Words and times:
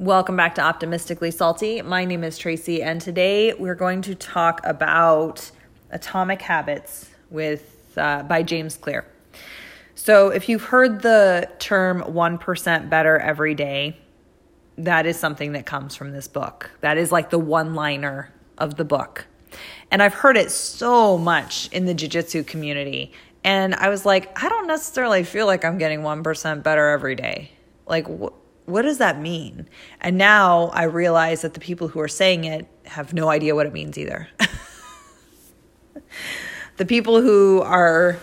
Welcome 0.00 0.36
back 0.36 0.56
to 0.56 0.60
Optimistically 0.60 1.30
Salty. 1.30 1.80
My 1.80 2.04
name 2.04 2.24
is 2.24 2.36
Tracy, 2.36 2.82
and 2.82 3.00
today 3.00 3.54
we're 3.54 3.76
going 3.76 4.02
to 4.02 4.16
talk 4.16 4.60
about 4.64 5.52
Atomic 5.92 6.42
Habits 6.42 7.10
with 7.30 7.94
uh, 7.96 8.24
by 8.24 8.42
James 8.42 8.76
Clear. 8.76 9.04
So, 9.94 10.30
if 10.30 10.48
you've 10.48 10.64
heard 10.64 11.02
the 11.02 11.48
term 11.60 12.02
1% 12.02 12.90
better 12.90 13.18
every 13.18 13.54
day, 13.54 13.96
that 14.78 15.06
is 15.06 15.16
something 15.16 15.52
that 15.52 15.64
comes 15.64 15.94
from 15.94 16.10
this 16.10 16.26
book. 16.26 16.72
That 16.80 16.98
is 16.98 17.12
like 17.12 17.30
the 17.30 17.38
one 17.38 17.76
liner 17.76 18.32
of 18.58 18.74
the 18.74 18.84
book. 18.84 19.26
And 19.92 20.02
I've 20.02 20.14
heard 20.14 20.36
it 20.36 20.50
so 20.50 21.16
much 21.16 21.68
in 21.70 21.84
the 21.84 21.94
jiu 21.94 22.08
jitsu 22.08 22.42
community. 22.42 23.12
And 23.44 23.76
I 23.76 23.90
was 23.90 24.04
like, 24.04 24.42
I 24.42 24.48
don't 24.48 24.66
necessarily 24.66 25.22
feel 25.22 25.46
like 25.46 25.64
I'm 25.64 25.78
getting 25.78 26.00
1% 26.00 26.62
better 26.64 26.88
every 26.88 27.14
day. 27.14 27.52
Like, 27.86 28.08
what 28.66 28.82
does 28.82 28.98
that 28.98 29.20
mean? 29.20 29.68
And 30.00 30.16
now 30.16 30.68
I 30.68 30.84
realize 30.84 31.42
that 31.42 31.54
the 31.54 31.60
people 31.60 31.88
who 31.88 32.00
are 32.00 32.08
saying 32.08 32.44
it 32.44 32.66
have 32.86 33.12
no 33.12 33.28
idea 33.28 33.54
what 33.54 33.66
it 33.66 33.72
means 33.72 33.98
either. 33.98 34.28
the 36.76 36.86
people 36.86 37.20
who 37.20 37.60
are 37.62 38.18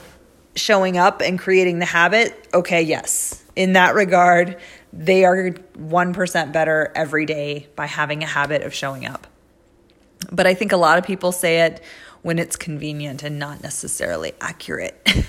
showing 0.56 0.98
up 0.98 1.22
and 1.22 1.40
creating 1.40 1.80
the 1.80 1.86
habit, 1.86 2.48
okay, 2.54 2.82
yes. 2.82 3.44
In 3.56 3.74
that 3.74 3.96
regard, 3.96 4.58
they 4.92 5.26
are 5.26 5.52
1% 5.52 6.52
better 6.52 6.92
every 6.96 7.26
day 7.26 7.68
by 7.76 7.86
having 7.86 8.24
a 8.24 8.28
habit 8.28 8.64
of 8.64 8.74
showing 8.74 9.06
up. 9.06 9.28
But 10.32 10.48
I 10.48 10.54
think 10.54 10.72
a 10.72 10.78
lot 10.78 10.98
of 10.98 11.06
people 11.06 11.32
say 11.32 11.62
it 11.62 11.82
when 12.22 12.40
it's 12.40 12.56
convenient 12.56 13.24
and 13.24 13.40
not 13.40 13.64
necessarily 13.64 14.34
accurate. 14.42 15.08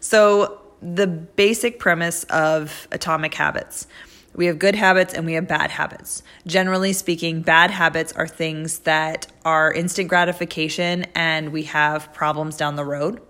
so, 0.00 0.60
the 0.80 1.06
basic 1.06 1.78
premise 1.78 2.24
of 2.24 2.88
atomic 2.92 3.34
habits. 3.34 3.86
We 4.34 4.46
have 4.46 4.58
good 4.58 4.76
habits 4.76 5.14
and 5.14 5.26
we 5.26 5.32
have 5.32 5.48
bad 5.48 5.70
habits. 5.70 6.22
Generally 6.46 6.92
speaking, 6.92 7.42
bad 7.42 7.70
habits 7.70 8.12
are 8.12 8.28
things 8.28 8.80
that 8.80 9.26
are 9.44 9.72
instant 9.72 10.08
gratification 10.08 11.06
and 11.14 11.50
we 11.50 11.64
have 11.64 12.12
problems 12.12 12.56
down 12.56 12.76
the 12.76 12.84
road. 12.84 13.20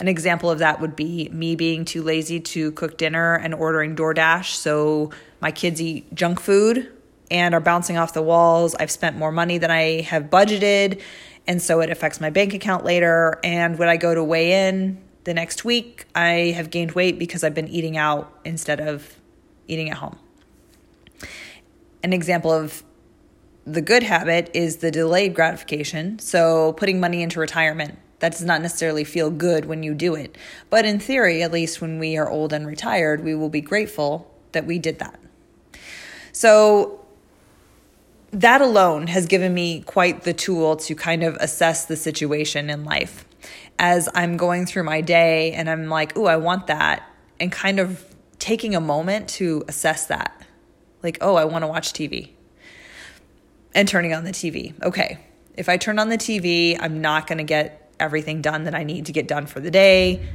An 0.00 0.08
example 0.08 0.50
of 0.50 0.58
that 0.58 0.80
would 0.80 0.96
be 0.96 1.28
me 1.32 1.54
being 1.54 1.84
too 1.84 2.02
lazy 2.02 2.40
to 2.40 2.72
cook 2.72 2.98
dinner 2.98 3.34
and 3.36 3.54
ordering 3.54 3.94
DoorDash. 3.94 4.54
So 4.54 5.10
my 5.40 5.52
kids 5.52 5.80
eat 5.80 6.12
junk 6.14 6.40
food 6.40 6.90
and 7.30 7.54
are 7.54 7.60
bouncing 7.60 7.96
off 7.96 8.12
the 8.12 8.22
walls. 8.22 8.74
I've 8.74 8.90
spent 8.90 9.16
more 9.16 9.30
money 9.30 9.58
than 9.58 9.70
I 9.70 10.00
have 10.02 10.24
budgeted. 10.24 11.00
And 11.46 11.62
so 11.62 11.80
it 11.80 11.90
affects 11.90 12.20
my 12.20 12.30
bank 12.30 12.54
account 12.54 12.84
later. 12.84 13.38
And 13.44 13.78
when 13.78 13.88
I 13.88 13.96
go 13.96 14.14
to 14.14 14.24
weigh 14.24 14.68
in, 14.68 15.02
the 15.24 15.34
next 15.34 15.64
week, 15.64 16.06
I 16.14 16.52
have 16.56 16.70
gained 16.70 16.92
weight 16.92 17.18
because 17.18 17.44
I've 17.44 17.54
been 17.54 17.68
eating 17.68 17.96
out 17.96 18.32
instead 18.44 18.80
of 18.80 19.16
eating 19.66 19.90
at 19.90 19.98
home. 19.98 20.18
An 22.02 22.12
example 22.12 22.52
of 22.52 22.82
the 23.66 23.82
good 23.82 24.02
habit 24.02 24.50
is 24.54 24.78
the 24.78 24.90
delayed 24.90 25.34
gratification. 25.34 26.18
So, 26.18 26.72
putting 26.72 27.00
money 27.00 27.22
into 27.22 27.40
retirement. 27.40 27.98
That 28.20 28.32
does 28.32 28.44
not 28.44 28.62
necessarily 28.62 29.04
feel 29.04 29.30
good 29.30 29.66
when 29.66 29.82
you 29.82 29.94
do 29.94 30.14
it. 30.14 30.36
But 30.70 30.84
in 30.84 30.98
theory, 30.98 31.42
at 31.42 31.52
least 31.52 31.80
when 31.80 31.98
we 31.98 32.16
are 32.16 32.28
old 32.28 32.52
and 32.52 32.66
retired, 32.66 33.22
we 33.22 33.34
will 33.34 33.50
be 33.50 33.60
grateful 33.60 34.32
that 34.52 34.66
we 34.66 34.78
did 34.78 34.98
that. 34.98 35.20
So, 36.32 37.04
that 38.30 38.60
alone 38.60 39.06
has 39.08 39.26
given 39.26 39.54
me 39.54 39.82
quite 39.82 40.22
the 40.22 40.32
tool 40.32 40.76
to 40.76 40.94
kind 40.94 41.22
of 41.22 41.36
assess 41.36 41.84
the 41.84 41.96
situation 41.96 42.70
in 42.70 42.84
life 42.84 43.24
as 43.78 44.08
I'm 44.14 44.36
going 44.36 44.66
through 44.66 44.84
my 44.84 45.00
day 45.00 45.52
and 45.52 45.70
I'm 45.70 45.88
like, 45.88 46.16
ooh, 46.16 46.26
I 46.26 46.36
want 46.36 46.66
that, 46.66 47.08
and 47.38 47.52
kind 47.52 47.78
of 47.78 48.04
taking 48.38 48.74
a 48.74 48.80
moment 48.80 49.28
to 49.28 49.64
assess 49.68 50.06
that. 50.06 50.34
Like, 51.02 51.18
oh, 51.20 51.36
I 51.36 51.44
want 51.44 51.62
to 51.62 51.68
watch 51.68 51.92
TV. 51.92 52.30
And 53.74 53.86
turning 53.86 54.14
on 54.14 54.24
the 54.24 54.32
TV. 54.32 54.80
Okay, 54.82 55.18
if 55.56 55.68
I 55.68 55.76
turn 55.76 55.98
on 55.98 56.08
the 56.08 56.18
TV, 56.18 56.76
I'm 56.80 57.00
not 57.00 57.26
going 57.26 57.38
to 57.38 57.44
get 57.44 57.92
everything 58.00 58.42
done 58.42 58.64
that 58.64 58.74
I 58.74 58.84
need 58.84 59.06
to 59.06 59.12
get 59.12 59.28
done 59.28 59.46
for 59.46 59.60
the 59.60 59.70
day. 59.70 60.26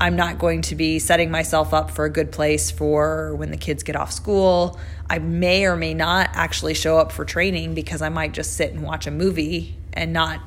I'm 0.00 0.14
not 0.14 0.38
going 0.38 0.62
to 0.62 0.76
be 0.76 1.00
setting 1.00 1.30
myself 1.30 1.74
up 1.74 1.90
for 1.90 2.04
a 2.04 2.10
good 2.10 2.30
place 2.30 2.70
for 2.70 3.34
when 3.34 3.50
the 3.50 3.56
kids 3.56 3.82
get 3.82 3.96
off 3.96 4.12
school. 4.12 4.78
I 5.10 5.18
may 5.18 5.66
or 5.66 5.76
may 5.76 5.94
not 5.94 6.30
actually 6.34 6.74
show 6.74 6.98
up 6.98 7.10
for 7.10 7.24
training 7.24 7.74
because 7.74 8.00
I 8.00 8.08
might 8.08 8.32
just 8.32 8.54
sit 8.54 8.72
and 8.72 8.82
watch 8.82 9.08
a 9.08 9.10
movie 9.10 9.76
and 9.92 10.12
not 10.12 10.40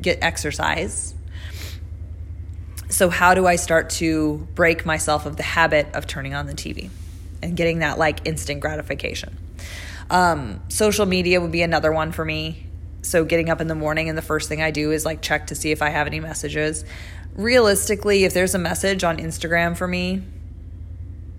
get 0.00 0.18
exercise 0.22 1.14
so, 2.88 3.10
how 3.10 3.34
do 3.34 3.46
I 3.46 3.56
start 3.56 3.90
to 3.90 4.46
break 4.54 4.86
myself 4.86 5.26
of 5.26 5.36
the 5.36 5.42
habit 5.42 5.88
of 5.94 6.06
turning 6.06 6.34
on 6.34 6.46
the 6.46 6.54
TV 6.54 6.90
and 7.42 7.56
getting 7.56 7.80
that 7.80 7.98
like 7.98 8.26
instant 8.26 8.60
gratification? 8.60 9.36
Um, 10.08 10.60
social 10.68 11.04
media 11.04 11.40
would 11.40 11.50
be 11.50 11.62
another 11.62 11.90
one 11.90 12.12
for 12.12 12.24
me. 12.24 12.66
So, 13.02 13.24
getting 13.24 13.50
up 13.50 13.60
in 13.60 13.66
the 13.66 13.74
morning 13.74 14.08
and 14.08 14.16
the 14.16 14.22
first 14.22 14.48
thing 14.48 14.62
I 14.62 14.70
do 14.70 14.92
is 14.92 15.04
like 15.04 15.20
check 15.20 15.48
to 15.48 15.54
see 15.54 15.72
if 15.72 15.82
I 15.82 15.88
have 15.88 16.06
any 16.06 16.20
messages. 16.20 16.84
Realistically, 17.34 18.24
if 18.24 18.34
there's 18.34 18.54
a 18.54 18.58
message 18.58 19.02
on 19.02 19.18
Instagram 19.18 19.76
for 19.76 19.88
me, 19.88 20.22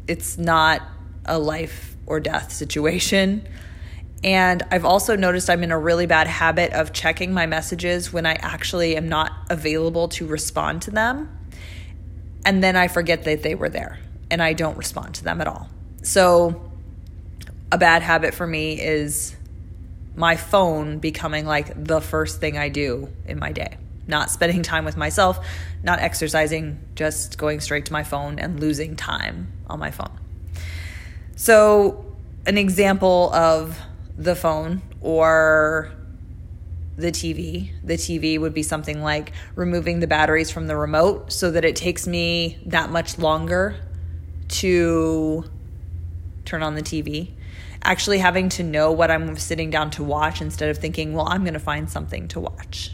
it's 0.07 0.37
not 0.37 0.81
a 1.25 1.39
life 1.39 1.95
or 2.05 2.19
death 2.19 2.51
situation. 2.51 3.47
And 4.23 4.63
I've 4.71 4.85
also 4.85 5.15
noticed 5.15 5.49
I'm 5.49 5.63
in 5.63 5.71
a 5.71 5.77
really 5.77 6.05
bad 6.05 6.27
habit 6.27 6.73
of 6.73 6.91
checking 6.91 7.33
my 7.33 7.45
messages 7.45 8.11
when 8.11 8.25
I 8.25 8.33
actually 8.33 8.97
am 8.97 9.07
not 9.07 9.31
available 9.49 10.07
to 10.09 10.25
respond 10.25 10.81
to 10.83 10.91
them. 10.91 11.37
And 12.43 12.63
then 12.63 12.75
I 12.75 12.87
forget 12.87 13.23
that 13.25 13.43
they 13.43 13.55
were 13.55 13.69
there 13.69 13.99
and 14.31 14.41
I 14.41 14.53
don't 14.53 14.77
respond 14.77 15.15
to 15.15 15.23
them 15.23 15.41
at 15.41 15.47
all. 15.47 15.69
So, 16.01 16.63
a 17.71 17.77
bad 17.77 18.01
habit 18.01 18.33
for 18.33 18.47
me 18.47 18.79
is 18.79 19.35
my 20.15 20.35
phone 20.35 20.99
becoming 20.99 21.45
like 21.45 21.83
the 21.83 21.99
first 21.99 22.39
thing 22.39 22.57
I 22.57 22.69
do 22.69 23.09
in 23.27 23.39
my 23.39 23.51
day. 23.51 23.77
Not 24.07 24.31
spending 24.31 24.63
time 24.63 24.85
with 24.85 24.95
myself, 24.95 25.45
not 25.83 25.99
exercising, 25.99 26.79
just 26.95 27.37
going 27.37 27.59
straight 27.59 27.85
to 27.87 27.93
my 27.93 28.03
phone 28.03 28.39
and 28.39 28.59
losing 28.59 28.95
time 28.95 29.51
on 29.69 29.79
my 29.79 29.91
phone. 29.91 30.17
So, 31.35 32.05
an 32.45 32.57
example 32.57 33.31
of 33.33 33.77
the 34.17 34.35
phone 34.35 34.81
or 35.01 35.91
the 36.97 37.11
TV. 37.11 37.71
The 37.83 37.93
TV 37.93 38.39
would 38.39 38.53
be 38.53 38.63
something 38.63 39.01
like 39.01 39.31
removing 39.55 39.99
the 39.99 40.07
batteries 40.07 40.49
from 40.49 40.67
the 40.67 40.75
remote 40.75 41.31
so 41.31 41.51
that 41.51 41.63
it 41.63 41.75
takes 41.75 42.07
me 42.07 42.57
that 42.65 42.89
much 42.89 43.19
longer 43.19 43.75
to 44.47 45.43
turn 46.45 46.63
on 46.63 46.75
the 46.75 46.81
TV. 46.81 47.33
Actually, 47.83 48.17
having 48.17 48.49
to 48.49 48.63
know 48.63 48.91
what 48.91 49.11
I'm 49.11 49.35
sitting 49.35 49.69
down 49.69 49.91
to 49.91 50.03
watch 50.03 50.41
instead 50.41 50.69
of 50.69 50.79
thinking, 50.79 51.13
well, 51.13 51.27
I'm 51.27 51.43
going 51.43 51.53
to 51.53 51.59
find 51.59 51.89
something 51.89 52.27
to 52.29 52.39
watch. 52.39 52.91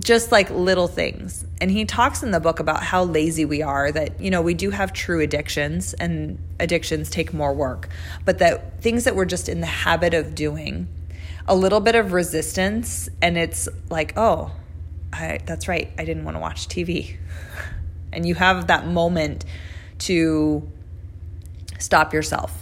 Just 0.00 0.30
like 0.30 0.50
little 0.50 0.86
things. 0.86 1.44
And 1.60 1.70
he 1.70 1.84
talks 1.84 2.22
in 2.22 2.30
the 2.30 2.40
book 2.40 2.60
about 2.60 2.82
how 2.82 3.04
lazy 3.04 3.44
we 3.44 3.62
are, 3.62 3.90
that, 3.90 4.20
you 4.20 4.30
know, 4.30 4.42
we 4.42 4.54
do 4.54 4.70
have 4.70 4.92
true 4.92 5.20
addictions 5.20 5.94
and 5.94 6.38
addictions 6.60 7.10
take 7.10 7.32
more 7.32 7.52
work, 7.52 7.88
but 8.24 8.38
that 8.38 8.80
things 8.82 9.04
that 9.04 9.16
we're 9.16 9.24
just 9.24 9.48
in 9.48 9.60
the 9.60 9.66
habit 9.66 10.14
of 10.14 10.34
doing 10.34 10.88
a 11.48 11.56
little 11.56 11.80
bit 11.80 11.94
of 11.94 12.12
resistance 12.12 13.08
and 13.20 13.36
it's 13.36 13.68
like, 13.90 14.12
oh, 14.16 14.52
I, 15.12 15.40
that's 15.44 15.68
right. 15.68 15.90
I 15.98 16.04
didn't 16.04 16.24
want 16.24 16.36
to 16.36 16.40
watch 16.40 16.68
TV. 16.68 17.16
and 18.12 18.26
you 18.26 18.34
have 18.34 18.68
that 18.68 18.86
moment 18.86 19.44
to 20.00 20.70
stop 21.78 22.12
yourself. 22.12 22.61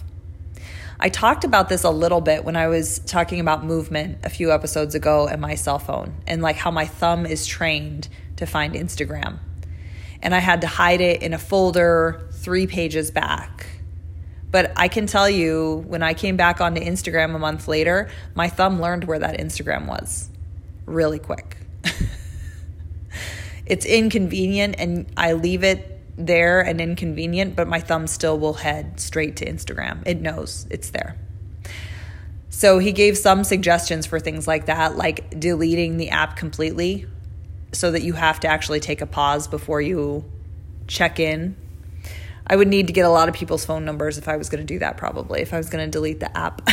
I 1.00 1.08
talked 1.08 1.44
about 1.44 1.68
this 1.68 1.82
a 1.82 1.90
little 1.90 2.20
bit 2.20 2.44
when 2.44 2.56
I 2.56 2.68
was 2.68 2.98
talking 3.00 3.40
about 3.40 3.64
movement 3.64 4.18
a 4.22 4.30
few 4.30 4.52
episodes 4.52 4.94
ago 4.94 5.26
and 5.26 5.40
my 5.40 5.54
cell 5.54 5.78
phone 5.78 6.14
and 6.26 6.42
like 6.42 6.56
how 6.56 6.70
my 6.70 6.84
thumb 6.84 7.26
is 7.26 7.46
trained 7.46 8.08
to 8.36 8.46
find 8.46 8.74
Instagram. 8.74 9.38
And 10.22 10.34
I 10.34 10.38
had 10.38 10.60
to 10.60 10.66
hide 10.66 11.00
it 11.00 11.22
in 11.22 11.32
a 11.32 11.38
folder 11.38 12.28
three 12.32 12.66
pages 12.66 13.10
back 13.10 13.66
but 14.50 14.72
I 14.76 14.88
can 14.88 15.06
tell 15.06 15.30
you, 15.30 15.84
when 15.86 16.02
I 16.02 16.14
came 16.14 16.36
back 16.36 16.60
onto 16.60 16.80
Instagram 16.80 17.34
a 17.34 17.38
month 17.38 17.68
later, 17.68 18.10
my 18.34 18.48
thumb 18.48 18.80
learned 18.80 19.04
where 19.04 19.18
that 19.18 19.38
Instagram 19.38 19.86
was 19.86 20.28
really 20.86 21.20
quick. 21.20 21.56
it's 23.66 23.86
inconvenient 23.86 24.74
and 24.78 25.06
I 25.16 25.34
leave 25.34 25.62
it 25.62 25.89
there 26.26 26.60
and 26.60 26.80
inconvenient, 26.80 27.56
but 27.56 27.68
my 27.68 27.80
thumb 27.80 28.06
still 28.06 28.38
will 28.38 28.54
head 28.54 29.00
straight 29.00 29.36
to 29.36 29.46
Instagram. 29.46 30.02
It 30.06 30.20
knows 30.20 30.66
it's 30.70 30.90
there. 30.90 31.16
So 32.50 32.78
he 32.78 32.92
gave 32.92 33.16
some 33.16 33.44
suggestions 33.44 34.06
for 34.06 34.20
things 34.20 34.46
like 34.46 34.66
that, 34.66 34.96
like 34.96 35.38
deleting 35.38 35.96
the 35.96 36.10
app 36.10 36.36
completely 36.36 37.06
so 37.72 37.90
that 37.92 38.02
you 38.02 38.14
have 38.14 38.40
to 38.40 38.48
actually 38.48 38.80
take 38.80 39.00
a 39.00 39.06
pause 39.06 39.46
before 39.46 39.80
you 39.80 40.24
check 40.86 41.20
in 41.20 41.56
I 42.50 42.56
would 42.56 42.66
need 42.66 42.88
to 42.88 42.92
get 42.92 43.04
a 43.06 43.08
lot 43.08 43.28
of 43.28 43.34
people's 43.36 43.64
phone 43.64 43.84
numbers 43.84 44.18
if 44.18 44.26
I 44.26 44.36
was 44.36 44.48
going 44.48 44.60
to 44.60 44.66
do 44.66 44.80
that, 44.80 44.96
probably, 44.96 45.40
if 45.40 45.54
I 45.54 45.56
was 45.56 45.70
going 45.70 45.88
to 45.88 45.90
delete 45.90 46.18
the 46.18 46.36
app. 46.36 46.68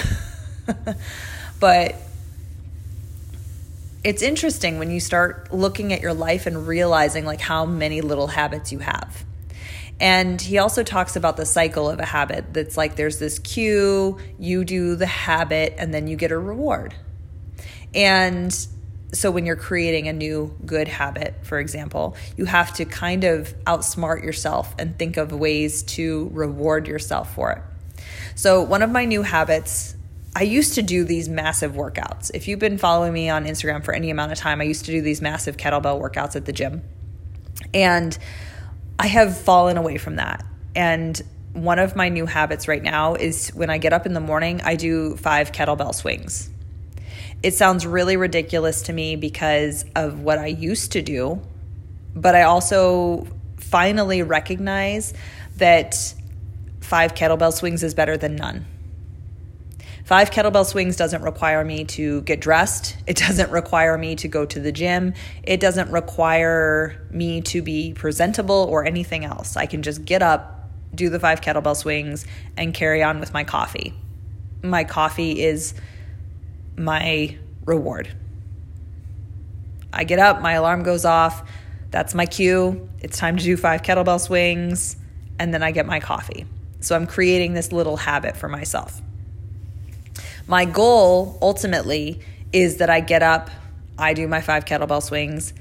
but 1.60 1.96
it's 4.04 4.24
interesting 4.24 4.80
when 4.80 4.90
you 4.90 5.00
start 5.00 5.54
looking 5.54 5.94
at 5.94 6.02
your 6.02 6.16
life 6.16 6.48
and 6.48 6.68
realizing 6.68 7.26
like 7.26 7.42
how 7.42 7.64
many 7.64 8.02
little 8.02 8.26
habits 8.26 8.72
you 8.72 8.80
have. 8.80 9.24
And 10.00 10.40
he 10.40 10.60
also 10.60 10.84
talks 10.84 11.16
about 11.16 11.38
the 11.38 11.46
cycle 11.46 11.90
of 11.90 12.00
a 12.00 12.06
habit 12.06 12.54
that's 12.54 12.78
like 12.78 12.96
there's 12.96 13.18
this 13.18 13.40
cue, 13.40 14.18
you 14.38 14.64
do 14.64 14.96
the 14.96 15.08
habit, 15.08 15.74
and 15.78 15.94
then 15.94 16.08
you 16.08 16.16
get 16.16 16.32
a 16.32 16.38
reward. 16.38 16.94
And 17.96 18.54
so 19.14 19.32
when 19.32 19.46
you're 19.46 19.56
creating 19.56 20.08
a 20.08 20.14
new 20.14 20.56
good 20.66 20.88
habit, 20.88 21.36
for 21.44 21.60
example, 21.60 22.16
you 22.36 22.46
have 22.46 22.74
to 22.76 22.86
kind 22.86 23.24
of 23.24 23.56
outsmart 23.64 24.24
yourself 24.24 24.76
and 24.78 24.98
think 25.00 25.18
of 25.18 25.32
ways 25.32 25.82
to 25.84 26.30
reward 26.34 26.88
yourself 26.88 27.34
for 27.34 27.52
it. 27.54 27.62
So, 28.36 28.62
one 28.62 28.84
of 28.84 28.92
my 28.92 29.06
new 29.06 29.24
habits, 29.24 29.96
I 30.36 30.44
used 30.44 30.76
to 30.76 30.84
do 30.84 31.04
these 31.06 31.28
massive 31.30 31.72
workouts. 31.72 32.30
If 32.34 32.48
you've 32.48 32.60
been 32.60 32.78
following 32.78 33.14
me 33.14 33.30
on 33.30 33.46
Instagram 33.46 33.84
for 33.84 33.94
any 33.94 34.12
amount 34.12 34.32
of 34.32 34.38
time, 34.38 34.62
I 34.62 34.66
used 34.66 34.86
to 34.86 34.92
do 34.92 35.02
these 35.02 35.22
massive 35.22 35.58
kettlebell 35.58 36.00
workouts 36.00 36.36
at 36.36 36.46
the 36.46 36.54
gym. 36.54 36.84
And 37.74 38.16
I 39.00 39.08
have 39.08 39.38
fallen 39.38 39.78
away 39.78 39.98
from 39.98 40.16
that. 40.16 40.46
And 40.76 41.22
one 41.54 41.80
of 41.80 41.96
my 41.96 42.10
new 42.10 42.26
habits 42.26 42.68
right 42.68 42.82
now 42.82 43.16
is 43.16 43.50
when 43.50 43.70
I 43.70 43.78
get 43.78 43.94
up 43.94 44.06
in 44.06 44.14
the 44.14 44.20
morning, 44.20 44.62
I 44.64 44.76
do 44.76 45.16
five 45.18 45.52
kettlebell 45.52 45.94
swings. 45.94 46.50
It 47.44 47.54
sounds 47.54 47.86
really 47.86 48.18
ridiculous 48.18 48.84
to 48.84 48.94
me 48.94 49.16
because 49.16 49.86
of 49.96 50.22
what 50.22 50.40
I 50.40 50.48
used 50.48 50.94
to 50.94 51.02
do, 51.02 51.42
but 52.16 52.36
I 52.36 52.44
also 52.44 53.28
finally 53.58 54.24
recognize 54.24 55.14
that 55.58 56.14
five 56.82 57.14
kettlebell 57.14 57.54
swings 57.54 57.84
is 57.84 57.94
better 57.94 58.18
than 58.18 58.36
none. 58.36 58.66
Five 60.08 60.32
kettlebell 60.32 60.66
swings 60.66 60.96
doesn't 60.96 61.22
require 61.22 61.66
me 61.66 61.84
to 61.84 62.22
get 62.22 62.40
dressed. 62.40 62.96
It 63.08 63.18
doesn't 63.18 63.52
require 63.52 63.98
me 63.98 64.16
to 64.16 64.30
go 64.30 64.46
to 64.46 64.58
the 64.58 64.72
gym. 64.72 65.14
It 65.44 65.60
doesn't 65.60 65.92
require 65.92 67.06
me 67.12 67.42
to 67.42 67.62
be 67.62 67.94
presentable 67.94 68.68
or 68.70 68.86
anything 68.86 69.26
else. 69.26 69.58
I 69.58 69.66
can 69.66 69.84
just 69.84 70.06
get 70.06 70.22
up, 70.24 70.70
do 70.96 71.10
the 71.10 71.20
five 71.20 71.42
kettlebell 71.42 71.76
swings, 71.76 72.26
and 72.56 72.74
carry 72.74 73.04
on 73.04 73.20
with 73.20 73.34
my 73.34 73.44
coffee. 73.44 73.94
My 74.64 74.86
coffee 74.86 75.44
is 75.44 75.74
my 76.78 77.38
reward. 77.66 78.08
I 79.92 80.06
get 80.06 80.20
up, 80.20 80.42
my 80.42 80.54
alarm 80.54 80.84
goes 80.84 81.04
off. 81.04 81.52
That's 81.92 82.16
my 82.16 82.28
cue. 82.28 82.90
It's 83.00 83.18
time 83.18 83.36
to 83.36 83.44
do 83.44 83.58
five 83.58 83.82
kettlebell 83.82 84.22
swings, 84.22 84.96
and 85.38 85.54
then 85.54 85.64
I 85.64 85.72
get 85.72 85.86
my 85.86 86.00
coffee. 86.00 86.46
So 86.80 86.96
I'm 86.96 87.08
creating 87.08 87.56
this 87.56 87.74
little 87.74 87.98
habit 87.98 88.38
for 88.38 88.48
myself. 88.48 89.02
My 90.48 90.64
goal 90.64 91.38
ultimately 91.42 92.22
is 92.54 92.78
that 92.78 92.90
I 92.90 93.02
get 93.02 93.22
up, 93.22 93.50
I 93.98 94.14
do 94.14 94.28
my 94.30 94.40
five 94.40 94.64
kettlebell 94.64 95.04
swings 95.04 95.54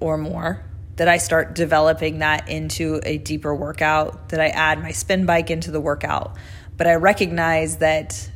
or 0.00 0.16
more, 0.16 0.62
that 0.96 1.08
I 1.08 1.18
start 1.18 1.54
developing 1.56 2.20
that 2.20 2.48
into 2.48 3.00
a 3.02 3.18
deeper 3.18 3.52
workout, 3.52 4.28
that 4.28 4.40
I 4.40 4.48
add 4.48 4.80
my 4.80 4.92
spin 4.92 5.26
bike 5.26 5.50
into 5.50 5.72
the 5.72 5.80
workout. 5.80 6.36
But 6.76 6.86
I 6.86 6.94
recognize 6.94 7.78
that 7.78 8.30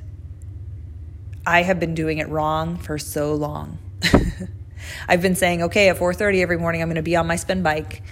I 1.47 1.63
have 1.63 1.79
been 1.79 1.95
doing 1.95 2.19
it 2.19 2.29
wrong 2.29 2.77
for 2.77 2.99
so 2.99 3.35
long. 3.35 3.79
I've 5.09 5.23
been 5.23 5.37
saying, 5.37 5.63
okay, 5.63 5.89
at 5.89 5.97
4:30 5.97 6.43
every 6.43 6.59
morning 6.59 6.83
I'm 6.83 6.89
going 6.89 6.97
to 6.97 7.03
be 7.03 7.17
on 7.17 7.27
my 7.29 7.37
spin 7.37 7.63
bike. 7.63 8.03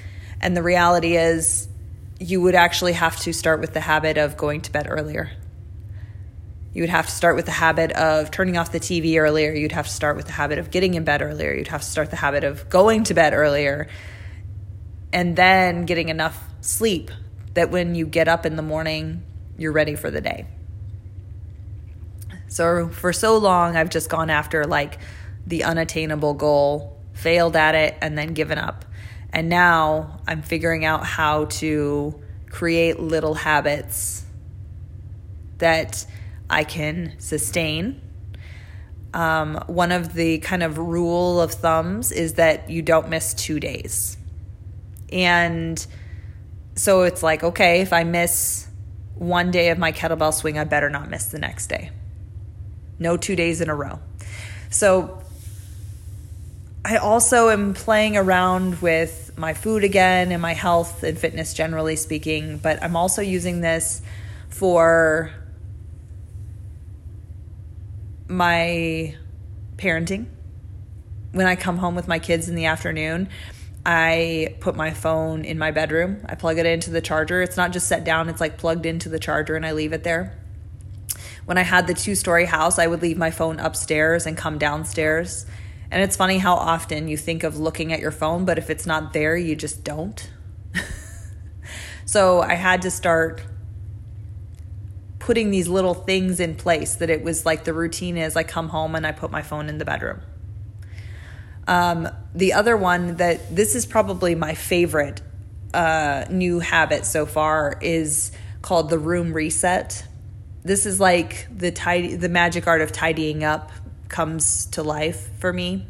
And 0.41 0.57
the 0.57 0.63
reality 0.63 1.17
is 1.17 1.69
you 2.21 2.41
would 2.43 2.55
actually 2.55 2.93
have 2.93 3.19
to 3.21 3.33
start 3.33 3.61
with 3.61 3.73
the 3.73 3.81
habit 3.81 4.19
of 4.19 4.37
going 4.37 4.61
to 4.63 4.73
bed 4.73 4.87
earlier. 4.89 5.33
You 6.77 6.83
would 6.83 6.91
have 6.91 7.07
to 7.07 7.11
start 7.11 7.37
with 7.37 7.47
the 7.47 7.53
habit 7.53 7.93
of 7.93 8.31
turning 8.31 8.59
off 8.59 8.71
the 8.71 8.79
TV 8.79 9.19
earlier. 9.19 9.51
You'd 9.51 9.73
have 9.73 9.87
to 9.87 9.91
start 9.91 10.15
with 10.15 10.27
the 10.27 10.33
habit 10.33 10.59
of 10.59 10.71
getting 10.71 10.93
in 10.93 11.05
bed 11.05 11.23
earlier. 11.23 11.55
You'd 11.55 11.69
have 11.69 11.81
to 11.81 11.87
start 11.87 12.11
the 12.11 12.17
habit 12.17 12.45
of 12.45 12.69
going 12.69 13.05
to 13.05 13.15
bed 13.15 13.33
earlier. 13.33 13.89
And 15.11 15.37
then 15.37 15.87
getting 15.87 16.11
enough 16.11 16.39
sleep 16.61 17.11
that 17.55 17.71
when 17.71 17.95
you 17.95 18.05
get 18.05 18.29
up 18.29 18.45
in 18.45 18.57
the 18.57 18.63
morning, 18.63 19.23
you're 19.57 19.73
ready 19.73 19.95
for 19.95 20.11
the 20.11 20.21
day. 20.21 20.49
So 22.49 22.91
for 22.91 23.11
so 23.11 23.39
long, 23.39 23.75
I've 23.75 23.89
just 23.89 24.11
gone 24.11 24.29
after 24.29 24.65
like 24.65 24.99
the 25.47 25.65
unattainable 25.65 26.35
goal, 26.35 27.01
failed 27.15 27.57
at 27.57 27.75
it, 27.75 27.97
and 28.03 28.19
then 28.19 28.35
given 28.35 28.59
up. 28.59 28.85
And 29.33 29.49
now 29.49 30.21
I'm 30.29 30.43
figuring 30.43 30.85
out 30.85 31.07
how 31.07 31.47
to 31.47 32.21
create 32.51 33.01
little 33.01 33.33
habits 33.33 34.27
that 35.57 36.05
I 36.49 36.65
can 36.65 37.15
sustain. 37.19 38.01
Um, 39.15 39.63
one 39.67 39.93
of 39.93 40.15
the 40.15 40.39
kind 40.39 40.63
of 40.63 40.79
rule 40.79 41.41
of 41.41 41.53
thumbs 41.53 42.13
is 42.13 42.35
that 42.35 42.71
you 42.71 42.83
don't 42.83 43.09
miss 43.09 43.35
two 43.35 43.59
days. 43.59 44.17
And 45.11 45.85
so 46.75 47.03
it's 47.03 47.23
like, 47.23 47.43
okay, 47.43 47.81
if 47.81 47.93
I 47.93 48.05
miss 48.05 48.69
one 49.15 49.51
day 49.51 49.71
of 49.71 49.79
my 49.79 49.93
kettlebell 49.93 50.35
swing, 50.35 50.59
I 50.59 50.65
better 50.65 50.91
not 50.91 51.09
miss 51.09 51.27
the 51.27 51.39
next 51.39 51.69
day. 51.69 51.91
No 52.99 53.17
two 53.17 53.37
days 53.37 53.61
in 53.61 53.71
a 53.71 53.75
row. 53.75 54.01
So 54.71 55.23
I 56.85 56.97
also 56.97 57.49
am 57.49 57.75
playing 57.75 58.17
around 58.17 58.81
with 58.83 59.33
my 59.37 59.55
food 59.55 59.85
again 59.85 60.33
and 60.33 60.41
my 60.41 60.53
health 60.55 61.03
and 61.03 61.19
fitness, 61.19 61.55
generally 61.55 61.97
speaking, 61.97 62.59
but 62.59 62.83
I'm 62.83 62.97
also 62.97 63.23
using 63.23 63.61
this 63.61 64.03
for 64.49 65.33
my 68.29 69.15
parenting. 69.77 70.27
When 71.33 71.47
I 71.47 71.57
come 71.57 71.79
home 71.79 71.95
with 71.95 72.09
my 72.09 72.19
kids 72.19 72.49
in 72.49 72.55
the 72.55 72.67
afternoon, 72.67 73.29
I 73.85 74.57
put 74.61 74.75
my 74.75 74.91
phone 74.91 75.45
in 75.45 75.59
my 75.59 75.71
bedroom. 75.71 76.25
I 76.29 76.35
plug 76.35 76.59
it 76.59 76.67
into 76.67 76.91
the 76.91 77.01
charger. 77.01 77.43
It's 77.43 77.57
not 77.57 77.73
just 77.73 77.87
set 77.87 78.05
down, 78.05 78.29
it's 78.29 78.41
like 78.41 78.59
plugged 78.59 78.87
into 78.87 79.09
the 79.09 79.19
charger 79.19 79.55
and 79.55 79.65
I 79.65 79.73
leave 79.73 79.93
it 79.93 80.03
there. 80.03 80.37
When 81.45 81.59
I 81.59 81.63
had 81.63 81.87
the 81.87 81.95
two 81.95 82.17
story 82.17 82.47
house, 82.47 82.79
I 82.79 82.89
would 82.89 83.03
leave 83.03 83.17
my 83.17 83.31
phone 83.31 83.61
upstairs 83.61 84.27
and 84.27 84.37
come 84.37 84.59
downstairs. 84.59 85.47
And 85.91 86.03
it's 86.03 86.17
funny 86.17 86.39
how 86.39 86.57
often 86.57 87.07
you 87.07 87.17
think 87.17 87.45
of 87.45 87.59
looking 87.59 87.93
at 87.93 88.01
your 88.01 88.11
phone, 88.11 88.45
but 88.45 88.59
if 88.59 88.71
it's 88.71 88.87
not 88.87 89.13
there, 89.13 89.37
you 89.37 89.55
just 89.55 89.85
don't. 89.85 90.29
so 92.05 92.41
I 92.41 92.55
had 92.55 92.83
to 92.83 92.91
start 92.91 93.43
putting 95.27 95.51
these 95.51 95.67
little 95.67 95.93
things 95.93 96.39
in 96.39 96.55
place 96.55 96.95
that 96.95 97.11
it 97.11 97.21
was 97.21 97.45
like 97.45 97.65
the 97.65 97.75
routine 97.75 98.17
is 98.17 98.37
I 98.37 98.45
come 98.45 98.69
home 98.69 98.95
and 98.95 99.05
I 99.05 99.11
put 99.11 99.33
my 99.33 99.43
phone 99.43 99.69
in 99.69 99.79
the 99.79 99.85
bedroom. 99.85 100.21
Um, 101.67 102.09
the 102.33 102.53
other 102.53 102.77
one 102.77 103.17
that 103.17 103.55
this 103.55 103.75
is 103.75 103.87
probably 103.87 104.37
my 104.37 104.55
favorite 104.55 105.21
uh, 105.75 106.27
new 106.31 106.61
habit 106.61 107.05
so 107.05 107.27
far 107.27 107.77
is 107.83 108.31
called 108.63 108.89
the 108.89 109.01
room 109.01 109.33
reset. 109.33 110.07
This 110.63 110.87
is 110.87 111.01
like 111.01 111.49
the 111.51 111.73
tidy, 111.73 112.15
the 112.15 112.29
magic 112.29 112.69
art 112.69 112.81
of 112.81 112.93
tidying 112.93 113.43
up 113.43 113.73
comes 114.09 114.67
to 114.67 114.85
life 114.85 115.29
for 115.41 115.53
me. 115.53 115.87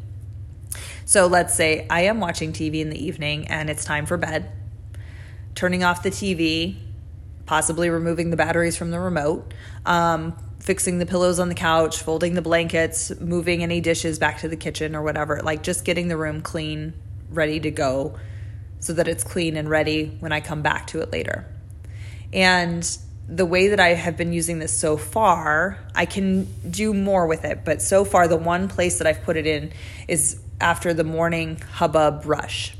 So 1.04 1.26
let's 1.26 1.54
say 1.54 1.86
I 1.90 2.04
am 2.04 2.20
watching 2.20 2.54
TV 2.54 2.80
in 2.80 2.88
the 2.88 3.04
evening 3.04 3.48
and 3.48 3.68
it's 3.68 3.84
time 3.84 4.06
for 4.06 4.16
bed. 4.16 4.50
Turning 5.54 5.84
off 5.84 6.02
the 6.02 6.10
TV, 6.10 6.85
possibly 7.46 7.88
removing 7.88 8.30
the 8.30 8.36
batteries 8.36 8.76
from 8.76 8.90
the 8.90 9.00
remote, 9.00 9.54
um, 9.86 10.36
fixing 10.58 10.98
the 10.98 11.06
pillows 11.06 11.38
on 11.38 11.48
the 11.48 11.54
couch, 11.54 12.02
folding 12.02 12.34
the 12.34 12.42
blankets, 12.42 13.18
moving 13.20 13.62
any 13.62 13.80
dishes 13.80 14.18
back 14.18 14.40
to 14.40 14.48
the 14.48 14.56
kitchen 14.56 14.96
or 14.96 15.02
whatever. 15.02 15.40
Like 15.42 15.62
just 15.62 15.84
getting 15.84 16.08
the 16.08 16.16
room 16.16 16.42
clean, 16.42 16.92
ready 17.30 17.60
to 17.60 17.70
go 17.70 18.18
so 18.80 18.92
that 18.92 19.08
it's 19.08 19.24
clean 19.24 19.56
and 19.56 19.70
ready 19.70 20.16
when 20.20 20.32
I 20.32 20.40
come 20.40 20.62
back 20.62 20.88
to 20.88 21.00
it 21.00 21.12
later. 21.12 21.46
And 22.32 22.86
the 23.28 23.46
way 23.46 23.68
that 23.68 23.80
I 23.80 23.88
have 23.88 24.16
been 24.16 24.32
using 24.32 24.58
this 24.58 24.72
so 24.72 24.96
far, 24.96 25.78
I 25.94 26.04
can 26.04 26.44
do 26.68 26.92
more 26.92 27.26
with 27.26 27.44
it. 27.44 27.64
But 27.64 27.80
so 27.80 28.04
far, 28.04 28.28
the 28.28 28.36
one 28.36 28.68
place 28.68 28.98
that 28.98 29.06
I've 29.06 29.22
put 29.22 29.36
it 29.36 29.46
in 29.46 29.72
is 30.08 30.40
after 30.60 30.94
the 30.94 31.04
morning 31.04 31.60
hubbub 31.74 32.22
rush. 32.26 32.76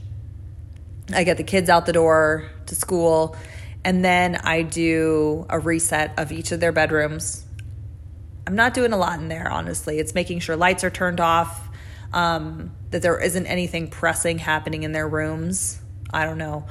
I 1.12 1.24
get 1.24 1.36
the 1.36 1.44
kids 1.44 1.70
out 1.70 1.86
the 1.86 1.92
door 1.92 2.50
to 2.66 2.74
school 2.74 3.36
and 3.86 4.04
then 4.04 4.34
I 4.34 4.62
do 4.62 5.46
a 5.48 5.60
reset 5.60 6.18
of 6.18 6.32
each 6.32 6.50
of 6.50 6.58
their 6.58 6.72
bedrooms. 6.72 7.46
I'm 8.44 8.56
not 8.56 8.74
doing 8.74 8.92
a 8.92 8.96
lot 8.96 9.20
in 9.20 9.28
there, 9.28 9.48
honestly. 9.48 10.00
It's 10.00 10.12
making 10.12 10.40
sure 10.40 10.56
lights 10.56 10.82
are 10.82 10.90
turned 10.90 11.20
off, 11.20 11.68
um, 12.12 12.72
that 12.90 13.00
there 13.02 13.20
isn't 13.20 13.46
anything 13.46 13.86
pressing 13.86 14.38
happening 14.38 14.82
in 14.82 14.90
their 14.90 15.06
rooms. 15.06 15.80
I 16.12 16.24
don't 16.24 16.36
know 16.36 16.66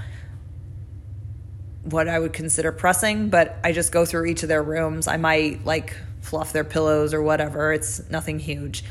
what 1.84 2.10
I 2.10 2.19
would 2.19 2.34
consider 2.34 2.74
pressing, 2.74 3.29
but 3.29 3.60
I 3.63 3.72
just 3.72 3.93
go 3.93 4.05
through 4.05 4.25
each 4.25 4.43
of 4.43 4.50
their 4.50 4.63
rooms. 4.63 5.07
I 5.07 5.15
might 5.15 5.65
like 5.65 5.95
fluff 6.19 6.51
their 6.51 6.65
pillows 6.65 7.13
or 7.13 7.22
whatever. 7.22 7.72
It's 7.72 8.10
nothing 8.10 8.39
huge. 8.39 8.84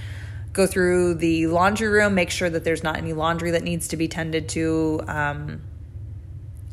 Go 0.54 0.66
through 0.66 1.16
the 1.16 1.48
laundry 1.48 1.88
room, 1.88 2.14
make 2.14 2.30
sure 2.30 2.48
that 2.48 2.64
there's 2.64 2.82
not 2.82 2.96
any 2.96 3.12
laundry 3.12 3.50
that 3.50 3.64
needs 3.64 3.88
to 3.88 3.98
be 3.98 4.08
tended 4.08 4.48
to. 4.50 5.02
Um, 5.08 5.60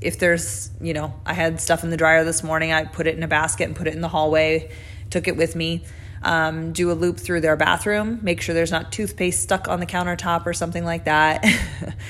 if 0.01 0.17
there's, 0.17 0.71
you 0.81 0.93
know, 0.93 1.13
I 1.25 1.33
had 1.33 1.61
stuff 1.61 1.83
in 1.83 1.91
the 1.91 1.97
dryer 1.97 2.23
this 2.23 2.43
morning, 2.43 2.73
I 2.73 2.85
put 2.85 3.05
it 3.05 3.15
in 3.15 3.23
a 3.23 3.27
basket 3.27 3.65
and 3.65 3.75
put 3.75 3.87
it 3.87 3.93
in 3.93 4.01
the 4.01 4.07
hallway, 4.07 4.71
took 5.11 5.27
it 5.27 5.37
with 5.37 5.55
me. 5.55 5.83
Um, 6.23 6.71
do 6.71 6.91
a 6.91 6.93
loop 6.93 7.17
through 7.19 7.41
their 7.41 7.55
bathroom, 7.55 8.19
make 8.21 8.41
sure 8.41 8.53
there's 8.53 8.69
not 8.69 8.91
toothpaste 8.91 9.41
stuck 9.41 9.67
on 9.67 9.79
the 9.79 9.87
countertop 9.87 10.45
or 10.45 10.53
something 10.53 10.85
like 10.85 11.05
that, 11.05 11.43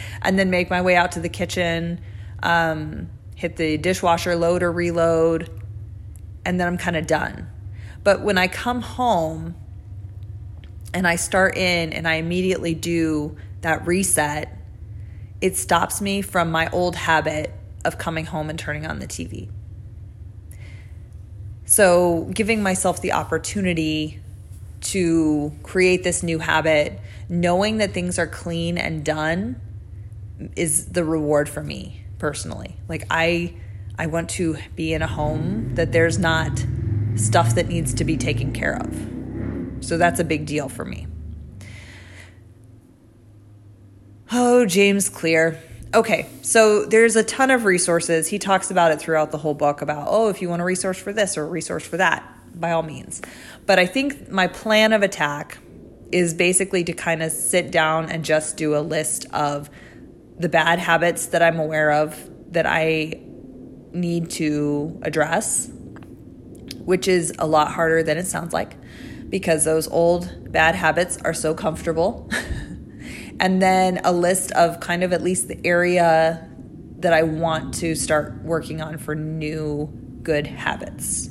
and 0.21 0.37
then 0.37 0.49
make 0.49 0.69
my 0.69 0.81
way 0.81 0.97
out 0.97 1.13
to 1.13 1.21
the 1.21 1.29
kitchen, 1.29 2.01
um, 2.43 3.09
hit 3.37 3.55
the 3.55 3.77
dishwasher 3.77 4.35
load 4.35 4.63
or 4.63 4.71
reload, 4.73 5.49
and 6.43 6.59
then 6.59 6.67
I'm 6.67 6.77
kind 6.77 6.97
of 6.97 7.07
done. 7.07 7.47
But 8.03 8.21
when 8.21 8.37
I 8.37 8.49
come 8.49 8.81
home 8.81 9.55
and 10.93 11.07
I 11.07 11.15
start 11.15 11.55
in 11.55 11.93
and 11.93 12.05
I 12.05 12.15
immediately 12.15 12.73
do 12.73 13.37
that 13.61 13.87
reset, 13.87 14.53
it 15.39 15.55
stops 15.55 16.01
me 16.01 16.21
from 16.21 16.51
my 16.51 16.69
old 16.71 16.97
habit 16.97 17.53
of 17.83 17.97
coming 17.97 18.25
home 18.25 18.49
and 18.49 18.57
turning 18.57 18.85
on 18.85 18.99
the 18.99 19.07
TV. 19.07 19.49
So, 21.65 22.29
giving 22.33 22.61
myself 22.61 23.01
the 23.01 23.13
opportunity 23.13 24.19
to 24.81 25.53
create 25.63 26.03
this 26.03 26.23
new 26.23 26.39
habit, 26.39 26.99
knowing 27.29 27.77
that 27.77 27.93
things 27.93 28.19
are 28.19 28.27
clean 28.27 28.77
and 28.77 29.05
done 29.05 29.61
is 30.55 30.87
the 30.87 31.03
reward 31.03 31.47
for 31.47 31.63
me 31.63 32.03
personally. 32.17 32.77
Like 32.89 33.05
I 33.09 33.53
I 33.97 34.07
want 34.07 34.29
to 34.31 34.57
be 34.75 34.93
in 34.93 35.01
a 35.01 35.07
home 35.07 35.75
that 35.75 35.91
there's 35.91 36.17
not 36.17 36.65
stuff 37.15 37.55
that 37.55 37.67
needs 37.67 37.93
to 37.95 38.03
be 38.03 38.17
taken 38.17 38.51
care 38.51 38.75
of. 38.77 39.83
So 39.85 39.97
that's 39.97 40.19
a 40.19 40.23
big 40.23 40.45
deal 40.45 40.69
for 40.69 40.85
me. 40.85 41.07
Oh, 44.31 44.65
James 44.65 45.09
Clear. 45.09 45.59
Okay, 45.93 46.29
so 46.41 46.85
there's 46.85 47.17
a 47.17 47.23
ton 47.23 47.51
of 47.51 47.65
resources. 47.65 48.29
He 48.29 48.39
talks 48.39 48.71
about 48.71 48.93
it 48.93 48.99
throughout 48.99 49.31
the 49.31 49.37
whole 49.37 49.53
book 49.53 49.81
about, 49.81 50.07
oh, 50.09 50.29
if 50.29 50.41
you 50.41 50.47
want 50.47 50.61
a 50.61 50.65
resource 50.65 50.97
for 50.97 51.11
this 51.11 51.37
or 51.37 51.43
a 51.43 51.49
resource 51.49 51.85
for 51.85 51.97
that, 51.97 52.23
by 52.57 52.71
all 52.71 52.81
means. 52.81 53.21
But 53.65 53.77
I 53.77 53.85
think 53.85 54.29
my 54.29 54.47
plan 54.47 54.93
of 54.93 55.03
attack 55.03 55.57
is 56.09 56.33
basically 56.33 56.85
to 56.85 56.93
kind 56.93 57.21
of 57.21 57.31
sit 57.31 57.71
down 57.71 58.09
and 58.09 58.23
just 58.23 58.55
do 58.55 58.77
a 58.77 58.79
list 58.79 59.25
of 59.33 59.69
the 60.39 60.47
bad 60.47 60.79
habits 60.79 61.27
that 61.27 61.41
I'm 61.43 61.59
aware 61.59 61.91
of 61.91 62.29
that 62.53 62.65
I 62.65 63.19
need 63.91 64.29
to 64.31 64.97
address, 65.03 65.69
which 66.77 67.09
is 67.09 67.33
a 67.37 67.45
lot 67.45 67.69
harder 67.73 68.01
than 68.01 68.17
it 68.17 68.27
sounds 68.27 68.53
like 68.53 68.77
because 69.29 69.65
those 69.65 69.89
old 69.89 70.51
bad 70.51 70.75
habits 70.75 71.17
are 71.17 71.33
so 71.33 71.53
comfortable. 71.53 72.29
and 73.41 73.59
then 73.59 73.99
a 74.03 74.13
list 74.13 74.51
of 74.51 74.79
kind 74.79 75.03
of 75.03 75.11
at 75.11 75.23
least 75.23 75.47
the 75.47 75.59
area 75.65 76.47
that 76.99 77.11
I 77.11 77.23
want 77.23 77.73
to 77.75 77.95
start 77.95 78.43
working 78.43 78.81
on 78.81 78.99
for 78.99 79.15
new 79.15 79.87
good 80.21 80.45
habits. 80.45 81.27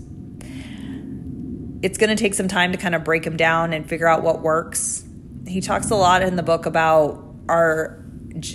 It's 1.83 1.97
going 1.97 2.11
to 2.11 2.17
take 2.17 2.35
some 2.35 2.49
time 2.49 2.73
to 2.73 2.79
kind 2.79 2.97
of 2.97 3.05
break 3.05 3.23
them 3.23 3.37
down 3.37 3.73
and 3.73 3.89
figure 3.89 4.09
out 4.09 4.23
what 4.23 4.43
works. 4.43 5.05
He 5.47 5.61
talks 5.61 5.89
a 5.91 5.95
lot 5.95 6.23
in 6.23 6.35
the 6.35 6.43
book 6.43 6.67
about 6.67 7.25
our 7.49 7.97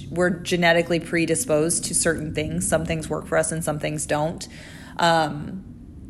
we're 0.09 0.31
genetically 0.31 0.99
predisposed 0.99 1.85
to 1.85 1.95
certain 1.95 2.33
things. 2.33 2.67
Some 2.67 2.85
things 2.85 3.09
work 3.09 3.25
for 3.25 3.37
us 3.37 3.51
and 3.51 3.63
some 3.63 3.79
things 3.79 4.05
don't. 4.05 4.47
Um, 4.97 5.63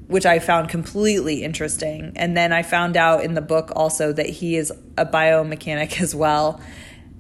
which 0.08 0.26
I 0.26 0.38
found 0.38 0.70
completely 0.70 1.44
interesting. 1.44 2.14
And 2.16 2.38
then 2.38 2.54
I 2.54 2.62
found 2.62 2.96
out 2.96 3.24
in 3.24 3.34
the 3.34 3.42
book 3.42 3.72
also 3.76 4.14
that 4.14 4.28
he 4.28 4.56
is 4.56 4.72
a 4.98 5.06
biomechanic 5.06 6.00
as 6.02 6.14
well. 6.16 6.62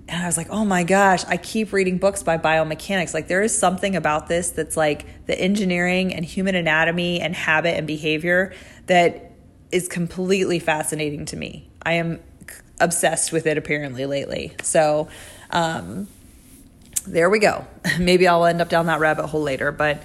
And 0.08 0.22
I 0.22 0.28
was 0.28 0.38
like, 0.38 0.50
oh 0.50 0.64
my 0.64 0.84
gosh, 0.84 1.26
I 1.26 1.38
keep 1.38 1.74
reading 1.74 1.98
books 1.98 2.22
by 2.22 2.38
biomechanics. 2.38 3.14
Like, 3.14 3.28
there 3.28 3.42
is 3.42 3.58
something 3.58 3.96
about 3.96 4.28
this 4.28 4.52
that's 4.52 4.78
like 4.78 5.26
the 5.26 5.40
engineering 5.40 6.14
and 6.14 6.24
human 6.24 6.54
anatomy 6.54 7.22
and 7.22 7.36
habit 7.36 7.76
and 7.76 7.88
behavior 7.88 8.54
that 8.86 9.32
is 9.72 9.88
completely 9.88 10.60
fascinating 10.60 11.26
to 11.26 11.38
me. 11.38 11.68
I 11.82 11.94
am 11.94 12.20
obsessed 12.80 13.32
with 13.32 13.48
it 13.48 13.58
apparently 13.58 14.06
lately. 14.06 14.54
So, 14.62 15.08
um, 15.50 16.08
there 17.08 17.30
we 17.30 17.40
go. 17.40 17.66
Maybe 18.00 18.28
I'll 18.28 18.46
end 18.46 18.62
up 18.62 18.70
down 18.70 18.86
that 18.88 19.00
rabbit 19.00 19.28
hole 19.28 19.42
later, 19.42 19.72
but 19.72 20.04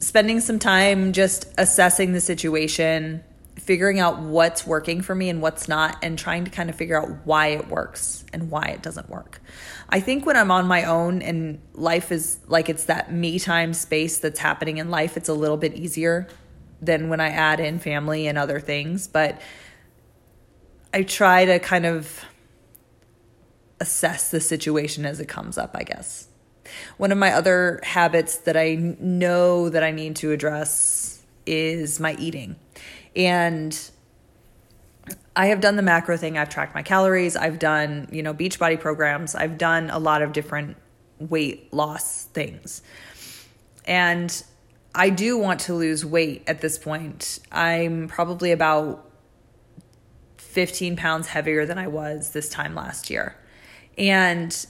spending 0.00 0.40
some 0.40 0.58
time 0.58 1.12
just 1.12 1.46
assessing 1.56 2.12
the 2.12 2.20
situation, 2.20 3.22
figuring 3.56 4.00
out 4.00 4.18
what's 4.20 4.66
working 4.66 5.02
for 5.02 5.14
me 5.14 5.28
and 5.28 5.42
what's 5.42 5.68
not, 5.68 5.96
and 6.02 6.18
trying 6.18 6.44
to 6.44 6.50
kind 6.50 6.70
of 6.70 6.76
figure 6.76 7.00
out 7.00 7.26
why 7.26 7.48
it 7.48 7.68
works 7.68 8.24
and 8.32 8.50
why 8.50 8.64
it 8.64 8.82
doesn't 8.82 9.08
work. 9.08 9.40
I 9.88 10.00
think 10.00 10.24
when 10.24 10.36
I'm 10.36 10.50
on 10.50 10.66
my 10.66 10.84
own 10.84 11.22
and 11.22 11.60
life 11.74 12.10
is 12.10 12.38
like 12.46 12.68
it's 12.68 12.84
that 12.84 13.12
me 13.12 13.38
time 13.38 13.74
space 13.74 14.18
that's 14.18 14.38
happening 14.38 14.78
in 14.78 14.90
life, 14.90 15.16
it's 15.16 15.28
a 15.28 15.34
little 15.34 15.58
bit 15.58 15.74
easier 15.74 16.28
than 16.80 17.08
when 17.08 17.20
I 17.20 17.28
add 17.28 17.60
in 17.60 17.78
family 17.78 18.26
and 18.26 18.36
other 18.36 18.58
things. 18.58 19.06
But 19.06 19.40
I 20.94 21.02
try 21.02 21.44
to 21.44 21.58
kind 21.58 21.86
of 21.86 22.24
assess 23.80 24.30
the 24.30 24.40
situation 24.40 25.04
as 25.04 25.20
it 25.20 25.28
comes 25.28 25.58
up, 25.58 25.72
I 25.74 25.82
guess. 25.82 26.28
One 26.96 27.12
of 27.12 27.18
my 27.18 27.32
other 27.32 27.80
habits 27.82 28.36
that 28.38 28.56
I 28.56 28.76
know 28.76 29.68
that 29.68 29.82
I 29.82 29.90
need 29.90 30.16
to 30.16 30.30
address 30.30 31.22
is 31.44 31.98
my 32.00 32.14
eating. 32.18 32.56
And 33.14 33.78
I 35.34 35.46
have 35.46 35.60
done 35.60 35.76
the 35.76 35.82
macro 35.82 36.16
thing. 36.16 36.36
I've 36.36 36.48
tracked 36.48 36.74
my 36.74 36.82
calories. 36.82 37.36
I've 37.36 37.58
done, 37.58 38.08
you 38.12 38.22
know, 38.22 38.34
Beachbody 38.34 38.78
programs. 38.78 39.34
I've 39.34 39.58
done 39.58 39.90
a 39.90 39.98
lot 39.98 40.22
of 40.22 40.32
different 40.32 40.76
weight 41.18 41.72
loss 41.72 42.24
things. 42.24 42.82
And 43.84 44.42
I 44.94 45.10
do 45.10 45.38
want 45.38 45.60
to 45.60 45.74
lose 45.74 46.04
weight 46.04 46.44
at 46.46 46.60
this 46.60 46.78
point. 46.78 47.38
I'm 47.50 48.08
probably 48.08 48.52
about 48.52 49.10
15 50.36 50.96
pounds 50.96 51.28
heavier 51.28 51.64
than 51.64 51.78
I 51.78 51.86
was 51.86 52.32
this 52.32 52.48
time 52.48 52.74
last 52.74 53.08
year. 53.08 53.36
And 53.96 54.66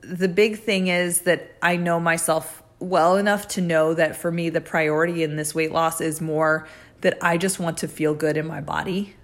the 0.00 0.28
big 0.28 0.58
thing 0.58 0.88
is 0.88 1.22
that 1.22 1.56
I 1.62 1.76
know 1.76 2.00
myself 2.00 2.62
well 2.80 3.16
enough 3.16 3.48
to 3.48 3.60
know 3.60 3.94
that 3.94 4.16
for 4.16 4.30
me, 4.30 4.50
the 4.50 4.60
priority 4.60 5.22
in 5.22 5.36
this 5.36 5.54
weight 5.54 5.72
loss 5.72 6.00
is 6.00 6.20
more 6.20 6.66
that 7.00 7.18
I 7.22 7.36
just 7.36 7.58
want 7.58 7.78
to 7.78 7.88
feel 7.88 8.14
good 8.14 8.36
in 8.36 8.46
my 8.46 8.60
body. 8.60 9.14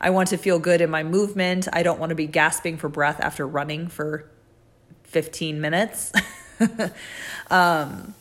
I 0.00 0.10
want 0.10 0.28
to 0.28 0.36
feel 0.36 0.58
good 0.58 0.80
in 0.80 0.90
my 0.90 1.02
movement. 1.02 1.68
I 1.72 1.82
don't 1.82 2.00
want 2.00 2.10
to 2.10 2.16
be 2.16 2.26
gasping 2.26 2.76
for 2.76 2.88
breath 2.88 3.20
after 3.20 3.46
running 3.46 3.88
for 3.88 4.28
15 5.04 5.60
minutes. 5.60 6.12
um, 7.50 8.14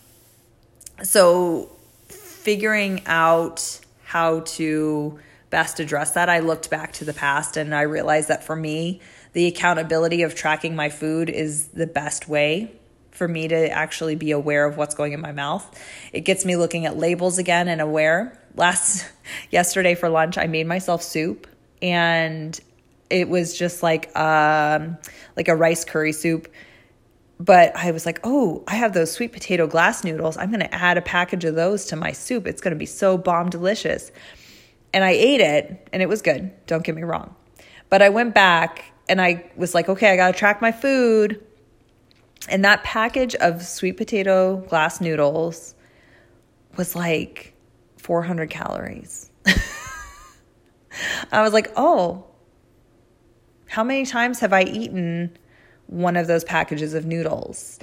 so, 1.02 1.72
figuring 2.08 3.02
out 3.08 3.80
how 4.04 4.42
to 4.42 5.20
best 5.50 5.80
address 5.80 6.12
that, 6.12 6.30
I 6.30 6.40
looked 6.40 6.70
back 6.70 6.94
to 6.94 7.06
the 7.06 7.14
past 7.14 7.58
and 7.58 7.74
I 7.74 7.82
realized 7.82 8.28
that 8.28 8.44
for 8.44 8.56
me, 8.56 9.02
the 9.34 9.48
accountability 9.48 10.24
of 10.24 10.36
tracking 10.36 10.76
my 10.76 10.90
food 10.90 11.30
is 11.30 11.68
the 11.70 11.88
best 11.88 12.28
way 12.28 12.72
for 13.12 13.28
me 13.28 13.48
to 13.48 13.70
actually 13.70 14.16
be 14.16 14.32
aware 14.32 14.66
of 14.66 14.78
what's 14.78 14.96
going 14.96 15.14
in 15.14 15.22
my 15.22 15.32
mouth. 15.32 15.80
It 16.14 16.22
gets 16.22 16.46
me 16.46 16.56
looking 16.56 16.86
at 16.86 16.98
labels 16.98 17.38
again 17.38 17.68
and 17.68 17.82
aware. 17.82 18.38
Last 18.56 19.10
yesterday 19.52 19.96
for 19.96 20.10
lunch, 20.10 20.38
I 20.38 20.48
made 20.48 20.68
myself 20.68 21.04
soup 21.04 21.48
and 21.82 22.60
it 23.10 23.28
was 23.28 23.58
just 23.58 23.84
like 23.84 24.16
um 24.18 24.98
like 25.36 25.48
a 25.48 25.56
rice 25.56 25.86
curry 25.86 26.14
soup. 26.14 26.48
But 27.40 27.76
I 27.76 27.90
was 27.90 28.06
like, 28.06 28.20
"Oh, 28.24 28.64
I 28.68 28.76
have 28.76 28.94
those 28.94 29.12
sweet 29.12 29.32
potato 29.32 29.66
glass 29.66 30.04
noodles. 30.04 30.38
I'm 30.38 30.52
going 30.52 30.60
to 30.60 30.74
add 30.74 31.00
a 31.00 31.02
package 31.02 31.44
of 31.44 31.56
those 31.56 31.88
to 31.88 31.96
my 31.96 32.12
soup. 32.12 32.46
It's 32.46 32.62
going 32.62 32.74
to 32.74 32.78
be 32.78 32.86
so 32.86 33.18
bomb 33.18 33.50
delicious." 33.50 34.12
And 34.94 35.04
I 35.04 35.12
ate 35.12 35.42
it 35.42 35.88
and 35.94 36.02
it 36.02 36.10
was 36.10 36.22
good. 36.22 36.52
Don't 36.68 36.84
get 36.84 36.96
me 36.96 37.04
wrong. 37.04 37.36
But 37.90 38.02
I 38.02 38.10
went 38.10 38.34
back 38.34 38.86
and 39.08 39.22
I 39.22 39.52
was 39.56 39.74
like, 39.74 39.90
okay, 39.90 40.12
I 40.12 40.16
got 40.16 40.32
to 40.32 40.38
track 40.38 40.62
my 40.62 40.72
food. 40.72 41.46
And 42.50 42.66
that 42.66 42.84
package 42.84 43.36
of 43.36 43.64
sweet 43.64 43.98
potato 43.98 44.58
glass 44.58 45.00
noodles 45.00 45.76
was 46.78 46.96
like 46.96 47.54
400 47.98 48.50
calories. 48.50 49.32
I 51.32 51.42
was 51.42 51.54
like, 51.54 51.72
oh, 51.76 52.26
how 53.68 53.84
many 53.84 54.06
times 54.06 54.40
have 54.40 54.54
I 54.54 54.64
eaten 54.64 55.38
one 55.88 56.18
of 56.18 56.28
those 56.28 56.44
packages 56.44 56.94
of 56.94 57.06
noodles? 57.06 57.80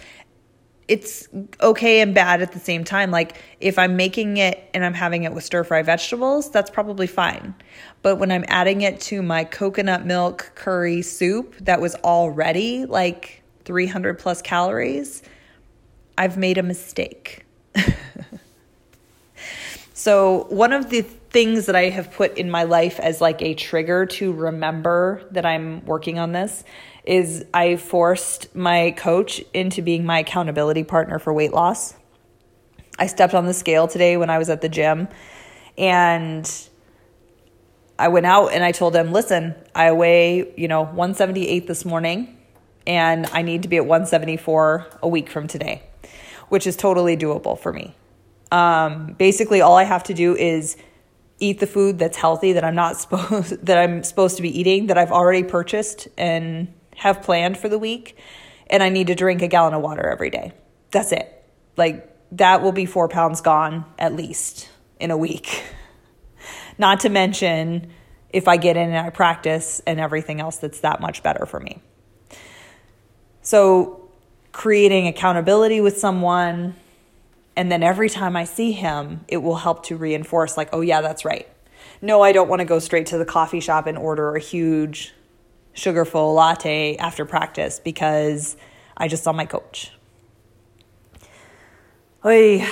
it's 0.89 1.29
okay 1.61 2.01
and 2.01 2.15
bad 2.15 2.41
at 2.41 2.53
the 2.53 2.59
same 2.59 2.83
time. 2.83 3.11
Like 3.11 3.37
if 3.61 3.79
I'm 3.79 3.97
making 3.97 4.39
it 4.39 4.69
and 4.73 4.85
I'm 4.85 4.95
having 4.95 5.25
it 5.25 5.33
with 5.35 5.45
stir 5.45 5.63
fry 5.63 5.83
vegetables, 5.83 6.51
that's 6.51 6.71
probably 6.71 7.07
fine. 7.07 7.55
But 8.01 8.17
when 8.17 8.33
I'm 8.33 8.47
adding 8.49 8.81
it 8.81 8.99
to 9.03 9.23
my 9.23 9.45
coconut 9.45 10.07
milk 10.07 10.53
curry 10.55 11.03
soup 11.03 11.55
that 11.59 11.81
was 11.81 11.95
already 11.97 12.87
like 12.87 13.38
300 13.69 14.19
plus 14.19 14.41
calories, 14.41 15.23
I've 16.17 16.39
made 16.39 16.57
a 16.57 16.63
mistake. 16.63 17.45
so, 19.93 20.47
one 20.49 20.73
of 20.73 20.89
the 20.89 21.03
things 21.03 21.67
that 21.67 21.77
I 21.77 21.91
have 21.91 22.11
put 22.11 22.39
in 22.39 22.51
my 22.51 22.63
life 22.63 22.99
as 22.99 23.21
like 23.21 23.43
a 23.43 23.53
trigger 23.53 24.07
to 24.07 24.33
remember 24.33 25.23
that 25.33 25.45
I'm 25.45 25.85
working 25.85 26.19
on 26.19 26.33
this 26.33 26.65
is 27.05 27.45
I 27.53 27.77
forced 27.77 28.57
my 28.57 28.93
coach 28.93 29.45
into 29.53 29.83
being 29.83 30.07
my 30.07 30.21
accountability 30.21 30.83
partner 30.83 31.19
for 31.19 31.35
weight 31.35 31.53
loss. 31.53 31.95
I 32.99 33.07
stepped 33.07 33.35
on 33.35 33.45
the 33.45 33.53
scale 33.53 33.87
today 33.87 34.17
when 34.17 34.31
I 34.31 34.39
was 34.39 34.49
at 34.49 34.63
the 34.63 34.71
gym 34.71 35.09
and 35.77 36.51
I 37.99 38.09
went 38.09 38.25
out 38.25 38.49
and 38.55 38.65
I 38.65 38.73
told 38.73 38.97
him, 38.97 39.13
"Listen, 39.13 39.55
I 39.75 39.93
weigh, 39.93 40.55
you 40.57 40.69
know, 40.69 40.85
178 40.85 41.67
this 41.67 41.85
morning 41.85 42.38
and 42.89 43.27
I 43.33 43.43
need 43.43 43.63
to 43.63 43.69
be 43.69 43.77
at 43.77 43.87
174 43.87 44.87
a 45.03 45.09
week 45.09 45.31
from 45.31 45.47
today." 45.47 45.89
which 46.49 46.67
is 46.67 46.77
totally 46.77 47.17
doable 47.17 47.59
for 47.59 47.73
me. 47.73 47.95
Um, 48.51 49.15
basically, 49.19 49.61
all 49.61 49.77
I 49.77 49.85
have 49.85 50.05
to 50.05 50.15
do 50.15 50.35
is 50.35 50.77
eat 51.39 51.61
the 51.61 51.67
food 51.67 51.99
that's 51.99 52.17
healthy 52.17 52.53
that 52.55 52.65
I'm 52.65 52.75
not 52.75 52.99
supposed 52.99 53.65
that 53.67 53.79
I'm 53.79 54.03
supposed 54.03 54.37
to 54.37 54.43
be 54.43 54.59
eating 54.59 54.87
that 54.89 54.99
I've 54.99 55.13
already 55.13 55.45
purchased 55.45 56.09
and 56.17 56.73
have 56.97 57.23
planned 57.23 57.59
for 57.59 57.69
the 57.69 57.79
week, 57.79 58.19
and 58.69 58.83
I 58.83 58.89
need 58.89 59.07
to 59.09 59.15
drink 59.15 59.43
a 59.43 59.49
gallon 59.49 59.75
of 59.75 59.83
water 59.83 60.09
every 60.09 60.31
day. 60.31 60.53
That's 60.91 61.13
it. 61.13 61.33
Like 61.77 62.15
that 62.33 62.63
will 62.63 62.73
be 62.73 62.87
four 62.87 63.09
pounds 63.09 63.41
gone 63.41 63.85
at 63.99 64.15
least 64.15 64.69
in 64.99 65.11
a 65.11 65.17
week. 65.17 65.63
Not 66.79 67.01
to 67.01 67.09
mention 67.09 67.91
if 68.31 68.47
I 68.47 68.57
get 68.57 68.77
in 68.77 68.91
and 68.91 69.07
I 69.07 69.11
practice 69.11 69.81
and 69.87 69.99
everything 69.99 70.41
else 70.41 70.59
that's 70.59 70.81
that 70.81 71.01
much 71.01 71.23
better 71.23 71.47
for 71.47 71.61
me. 71.61 71.83
So, 73.49 74.11
creating 74.53 75.07
accountability 75.07 75.81
with 75.81 75.97
someone, 75.97 76.75
and 77.57 77.73
then 77.73 77.83
every 77.83 78.11
time 78.11 78.37
I 78.37 78.45
see 78.45 78.73
him, 78.73 79.25
it 79.27 79.39
will 79.39 79.57
help 79.57 79.87
to 79.87 79.97
reinforce, 79.97 80.59
like, 80.59 80.69
oh, 80.75 80.83
yeah, 80.83 81.01
that's 81.01 81.25
right. 81.25 81.49
No, 82.03 82.21
I 82.21 82.33
don't 82.33 82.51
want 82.51 82.61
to 82.61 82.67
go 82.67 82.79
straight 82.79 83.07
to 83.07 83.17
the 83.17 83.25
coffee 83.25 83.61
shop 83.61 83.87
and 83.87 83.97
order 83.97 84.37
a 84.37 84.39
huge 84.39 85.15
sugar 85.73 86.05
full 86.05 86.35
latte 86.35 86.99
after 86.99 87.25
practice 87.25 87.81
because 87.81 88.59
I 88.99 89.09
just 89.09 89.25
saw 89.25 89.33
my 89.33 89.47
coach. 89.47 89.93
Oy. 92.27 92.67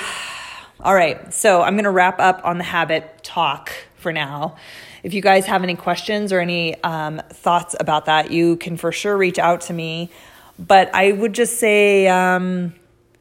All 0.81 0.95
right, 0.95 1.33
so 1.33 1.63
I'm 1.63 1.73
going 1.73 1.85
to 1.85 1.91
wrap 1.91 2.21
up 2.21 2.43
on 2.45 2.59
the 2.59 2.65
habit 2.65 3.25
talk 3.25 3.73
for 3.95 4.13
now. 4.13 4.57
If 5.03 5.15
you 5.15 5.23
guys 5.23 5.47
have 5.47 5.63
any 5.63 5.75
questions 5.75 6.35
or 6.35 6.41
any 6.41 6.79
um, 6.83 7.23
thoughts 7.31 7.75
about 7.81 8.05
that, 8.05 8.31
you 8.31 8.59
can 8.59 8.77
for 8.77 8.93
sure 8.93 9.17
reach 9.17 9.39
out 9.39 9.63
to 9.63 9.73
me. 9.73 10.11
But 10.59 10.95
I 10.95 11.13
would 11.13 11.35
just 11.35 11.59
say 11.59 12.09
um, 12.09 12.75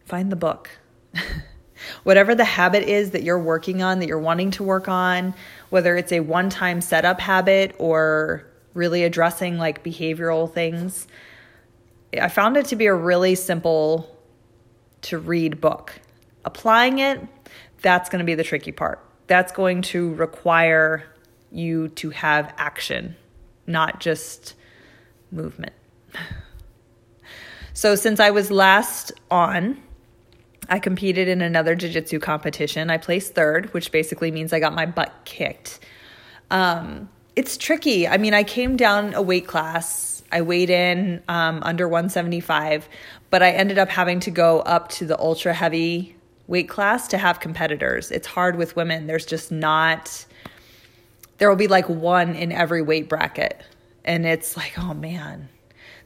find 0.06 0.32
the 0.32 0.36
book. 0.36 0.70
Whatever 2.04 2.34
the 2.36 2.46
habit 2.46 2.84
is 2.84 3.12
that 3.12 3.24
you're 3.24 3.40
working 3.40 3.84
on, 3.84 4.00
that 4.00 4.08
you're 4.08 4.20
wanting 4.20 4.52
to 4.52 4.64
work 4.64 4.88
on, 4.88 5.34
whether 5.70 5.96
it's 5.96 6.12
a 6.12 6.22
one 6.22 6.50
time 6.50 6.82
setup 6.82 7.20
habit 7.20 7.76
or 7.78 8.46
really 8.74 9.04
addressing 9.04 9.58
like 9.58 9.84
behavioral 9.84 10.52
things, 10.52 11.08
I 12.20 12.30
found 12.30 12.58
it 12.58 12.68
to 12.68 12.76
be 12.76 12.86
a 12.86 12.94
really 12.94 13.36
simple 13.36 14.16
to 15.04 15.18
read 15.18 15.60
book. 15.60 16.00
Applying 16.46 17.00
it, 17.00 17.20
that's 17.82 18.10
going 18.10 18.20
to 18.20 18.26
be 18.26 18.36
the 18.36 18.44
tricky 18.44 18.72
part. 18.72 19.00
That's 19.28 19.52
going 19.52 19.82
to 19.84 20.14
require 20.14 21.04
you 21.52 21.90
to 21.90 22.12
have 22.12 22.54
action, 22.58 23.16
not 23.68 24.00
just 24.00 24.56
movement. 25.32 25.74
So, 27.76 27.96
since 27.96 28.22
I 28.22 28.32
was 28.32 28.52
last 28.52 29.12
on, 29.30 29.78
I 30.70 30.80
competed 30.80 31.28
in 31.28 31.42
another 31.42 31.76
jiu 31.76 31.90
jitsu 31.90 32.20
competition. 32.20 32.90
I 32.90 32.98
placed 32.98 33.36
third, 33.36 33.74
which 33.74 33.92
basically 33.92 34.32
means 34.32 34.54
I 34.54 34.62
got 34.62 34.74
my 34.74 34.86
butt 34.86 35.14
kicked. 35.26 35.82
Um, 36.50 37.10
it's 37.36 37.58
tricky. 37.58 38.08
I 38.08 38.18
mean, 38.18 38.34
I 38.34 38.44
came 38.44 38.78
down 38.78 39.14
a 39.14 39.22
weight 39.22 39.46
class. 39.46 40.24
I 40.32 40.42
weighed 40.42 40.70
in 40.70 41.22
um, 41.28 41.62
under 41.64 41.86
175, 41.86 42.88
but 43.30 43.44
I 43.44 43.52
ended 43.52 43.78
up 43.78 43.90
having 43.90 44.22
to 44.22 44.32
go 44.32 44.62
up 44.62 44.88
to 44.92 45.06
the 45.06 45.20
ultra 45.20 45.54
heavy 45.54 46.16
weight 46.48 46.70
class 46.70 47.10
to 47.10 47.18
have 47.18 47.42
competitors. 47.42 48.10
It's 48.10 48.26
hard 48.26 48.56
with 48.56 48.78
women. 48.78 49.06
There's 49.06 49.26
just 49.26 49.52
not, 49.52 50.26
there 51.40 51.50
will 51.50 51.58
be 51.58 51.68
like 51.68 51.90
one 51.90 52.36
in 52.36 52.54
every 52.54 52.82
weight 52.82 53.10
bracket. 53.10 53.62
And 54.06 54.26
it's 54.26 54.56
like, 54.56 54.80
oh 54.80 54.94
man. 54.94 55.50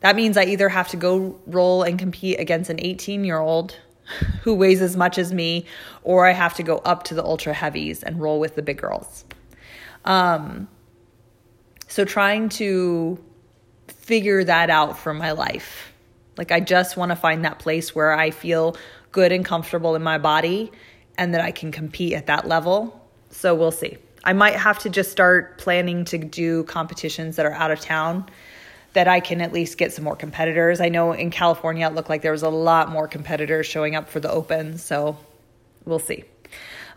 That 0.01 0.15
means 0.15 0.37
I 0.37 0.45
either 0.45 0.69
have 0.69 0.87
to 0.89 0.97
go 0.97 1.39
roll 1.45 1.83
and 1.83 1.99
compete 1.99 2.39
against 2.39 2.69
an 2.69 2.79
18 2.79 3.23
year 3.23 3.39
old 3.39 3.75
who 4.41 4.55
weighs 4.55 4.81
as 4.81 4.97
much 4.97 5.17
as 5.17 5.33
me, 5.33 5.65
or 6.03 6.27
I 6.27 6.31
have 6.31 6.55
to 6.55 6.63
go 6.63 6.77
up 6.79 7.03
to 7.05 7.13
the 7.13 7.23
ultra 7.23 7.53
heavies 7.53 8.03
and 8.03 8.19
roll 8.19 8.39
with 8.39 8.55
the 8.55 8.61
big 8.61 8.77
girls. 8.77 9.25
Um, 10.05 10.67
so 11.87 12.05
trying 12.05 12.49
to 12.49 13.23
figure 13.87 14.43
that 14.43 14.69
out 14.69 14.97
for 14.97 15.13
my 15.13 15.31
life. 15.31 15.93
Like, 16.37 16.51
I 16.51 16.59
just 16.59 16.97
want 16.97 17.11
to 17.11 17.15
find 17.15 17.43
that 17.45 17.59
place 17.59 17.93
where 17.93 18.13
I 18.13 18.31
feel 18.31 18.77
good 19.11 19.31
and 19.31 19.43
comfortable 19.43 19.95
in 19.95 20.01
my 20.01 20.17
body 20.17 20.71
and 21.17 21.33
that 21.33 21.41
I 21.41 21.51
can 21.51 21.71
compete 21.71 22.13
at 22.13 22.27
that 22.27 22.47
level. 22.47 23.07
So 23.29 23.53
we'll 23.53 23.71
see. 23.71 23.97
I 24.23 24.33
might 24.33 24.55
have 24.55 24.79
to 24.79 24.89
just 24.89 25.11
start 25.11 25.57
planning 25.57 26.05
to 26.05 26.17
do 26.17 26.63
competitions 26.63 27.35
that 27.35 27.45
are 27.45 27.53
out 27.53 27.71
of 27.71 27.79
town 27.79 28.29
that 28.93 29.07
I 29.07 29.19
can 29.19 29.41
at 29.41 29.53
least 29.53 29.77
get 29.77 29.93
some 29.93 30.03
more 30.03 30.15
competitors. 30.15 30.81
I 30.81 30.89
know 30.89 31.11
in 31.11 31.29
California 31.29 31.87
it 31.87 31.93
looked 31.93 32.09
like 32.09 32.21
there 32.21 32.31
was 32.31 32.43
a 32.43 32.49
lot 32.49 32.89
more 32.89 33.07
competitors 33.07 33.67
showing 33.67 33.95
up 33.95 34.09
for 34.09 34.19
the 34.19 34.31
Open, 34.31 34.77
so 34.77 35.17
we'll 35.85 35.99
see. 35.99 36.23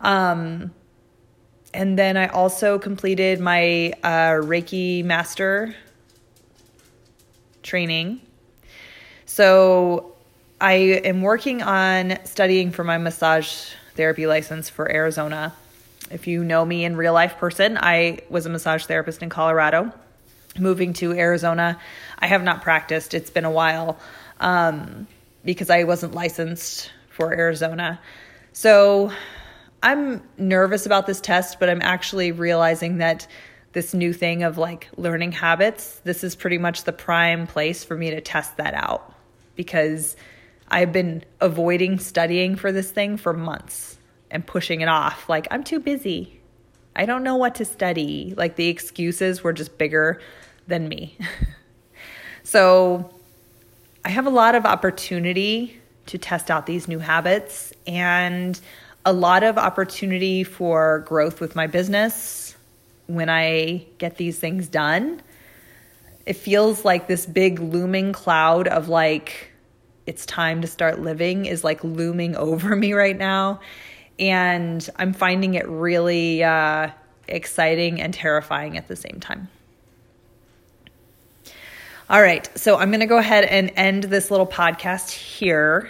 Um, 0.01 0.73
and 1.73 1.97
then 1.97 2.17
I 2.17 2.27
also 2.27 2.79
completed 2.79 3.39
my 3.39 3.93
uh, 4.03 4.41
Reiki 4.41 5.03
Master 5.03 5.75
training. 7.61 8.21
So 9.25 10.15
I 10.59 10.73
am 10.73 11.21
working 11.21 11.61
on 11.61 12.17
studying 12.25 12.71
for 12.71 12.83
my 12.83 12.97
massage 12.97 13.69
therapy 13.95 14.27
license 14.27 14.69
for 14.69 14.91
Arizona. 14.91 15.53
If 16.11 16.27
you 16.27 16.43
know 16.43 16.65
me 16.65 16.85
in 16.85 16.95
real 16.95 17.13
life 17.13 17.37
person, 17.37 17.77
I 17.79 18.19
was 18.29 18.45
a 18.45 18.49
massage 18.49 18.85
therapist 18.85 19.23
in 19.23 19.29
Colorado 19.29 19.91
moving 20.57 20.93
to 20.93 21.13
Arizona, 21.13 21.79
I 22.19 22.27
have 22.27 22.43
not 22.43 22.61
practiced. 22.61 23.13
It's 23.13 23.29
been 23.29 23.45
a 23.45 23.51
while 23.51 23.97
um, 24.39 25.07
because 25.43 25.69
I 25.69 25.83
wasn't 25.83 26.13
licensed 26.13 26.91
for 27.09 27.33
Arizona. 27.33 27.99
So 28.53 29.11
I'm 29.81 30.21
nervous 30.37 30.85
about 30.85 31.07
this 31.07 31.19
test, 31.19 31.59
but 31.59 31.69
I'm 31.69 31.81
actually 31.81 32.31
realizing 32.31 32.97
that 32.97 33.27
this 33.73 33.93
new 33.93 34.13
thing 34.13 34.43
of 34.43 34.57
like 34.57 34.87
learning 34.97 35.31
habits, 35.31 35.99
this 36.03 36.23
is 36.23 36.35
pretty 36.35 36.57
much 36.57 36.83
the 36.83 36.93
prime 36.93 37.47
place 37.47 37.83
for 37.83 37.95
me 37.97 38.11
to 38.11 38.21
test 38.21 38.57
that 38.57 38.73
out 38.75 39.13
because 39.55 40.15
I've 40.67 40.91
been 40.91 41.23
avoiding 41.41 41.99
studying 41.99 42.55
for 42.55 42.71
this 42.71 42.91
thing 42.91 43.17
for 43.17 43.33
months 43.33 43.97
and 44.31 44.45
pushing 44.45 44.81
it 44.81 44.87
off. 44.87 45.29
Like, 45.29 45.47
I'm 45.51 45.63
too 45.63 45.79
busy. 45.79 46.39
I 46.95 47.05
don't 47.05 47.23
know 47.23 47.35
what 47.35 47.55
to 47.55 47.65
study. 47.65 48.33
Like, 48.35 48.55
the 48.55 48.69
excuses 48.69 49.43
were 49.43 49.53
just 49.53 49.77
bigger 49.77 50.19
than 50.67 50.87
me. 50.87 51.17
so 52.43 53.13
I 54.05 54.09
have 54.09 54.25
a 54.25 54.31
lot 54.31 54.55
of 54.55 54.65
opportunity 54.65 55.81
to 56.07 56.17
test 56.17 56.51
out 56.51 56.65
these 56.65 56.87
new 56.87 56.99
habits 56.99 57.73
and 57.87 58.59
a 59.05 59.13
lot 59.13 59.43
of 59.43 59.57
opportunity 59.57 60.43
for 60.43 60.99
growth 60.99 61.39
with 61.39 61.55
my 61.55 61.67
business 61.67 62.55
when 63.07 63.29
I 63.29 63.85
get 63.97 64.17
these 64.17 64.39
things 64.39 64.67
done. 64.67 65.21
It 66.25 66.33
feels 66.33 66.85
like 66.85 67.07
this 67.07 67.25
big 67.25 67.59
looming 67.59 68.13
cloud 68.13 68.67
of 68.67 68.87
like, 68.87 69.51
it's 70.05 70.25
time 70.25 70.61
to 70.61 70.67
start 70.67 70.99
living 70.99 71.45
is 71.45 71.63
like 71.63 71.83
looming 71.83 72.35
over 72.37 72.75
me 72.75 72.93
right 72.93 73.17
now. 73.17 73.59
And 74.19 74.87
I'm 74.97 75.13
finding 75.13 75.55
it 75.55 75.67
really 75.67 76.43
uh, 76.43 76.89
exciting 77.27 78.01
and 78.01 78.13
terrifying 78.13 78.77
at 78.77 78.87
the 78.87 78.95
same 78.95 79.19
time. 79.19 79.49
All 82.09 82.21
right, 82.21 82.49
so 82.59 82.77
I'm 82.77 82.89
going 82.89 82.99
to 82.99 83.05
go 83.05 83.17
ahead 83.17 83.45
and 83.45 83.71
end 83.77 84.03
this 84.03 84.29
little 84.29 84.45
podcast 84.45 85.09
here. 85.09 85.89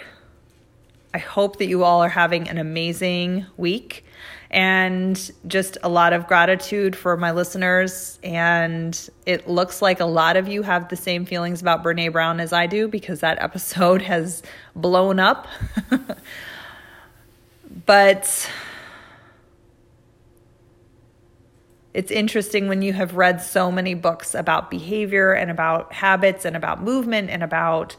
I 1.12 1.18
hope 1.18 1.58
that 1.58 1.66
you 1.66 1.82
all 1.82 2.04
are 2.04 2.08
having 2.08 2.48
an 2.48 2.56
amazing 2.56 3.46
week 3.56 4.04
and 4.48 5.32
just 5.48 5.76
a 5.82 5.88
lot 5.88 6.12
of 6.12 6.28
gratitude 6.28 6.94
for 6.94 7.16
my 7.16 7.32
listeners. 7.32 8.20
And 8.22 9.10
it 9.26 9.48
looks 9.48 9.82
like 9.82 9.98
a 9.98 10.04
lot 10.04 10.36
of 10.36 10.46
you 10.46 10.62
have 10.62 10.88
the 10.88 10.94
same 10.94 11.26
feelings 11.26 11.60
about 11.60 11.82
Brene 11.82 12.12
Brown 12.12 12.38
as 12.38 12.52
I 12.52 12.68
do 12.68 12.86
because 12.86 13.18
that 13.18 13.42
episode 13.42 14.00
has 14.02 14.44
blown 14.76 15.18
up. 15.18 15.48
but 17.86 18.48
it's 21.94 22.10
interesting 22.10 22.68
when 22.68 22.82
you 22.82 22.92
have 22.92 23.16
read 23.16 23.40
so 23.40 23.70
many 23.70 23.94
books 23.94 24.34
about 24.34 24.70
behavior 24.70 25.32
and 25.32 25.50
about 25.50 25.92
habits 25.92 26.44
and 26.44 26.56
about 26.56 26.82
movement 26.82 27.30
and 27.30 27.42
about 27.42 27.96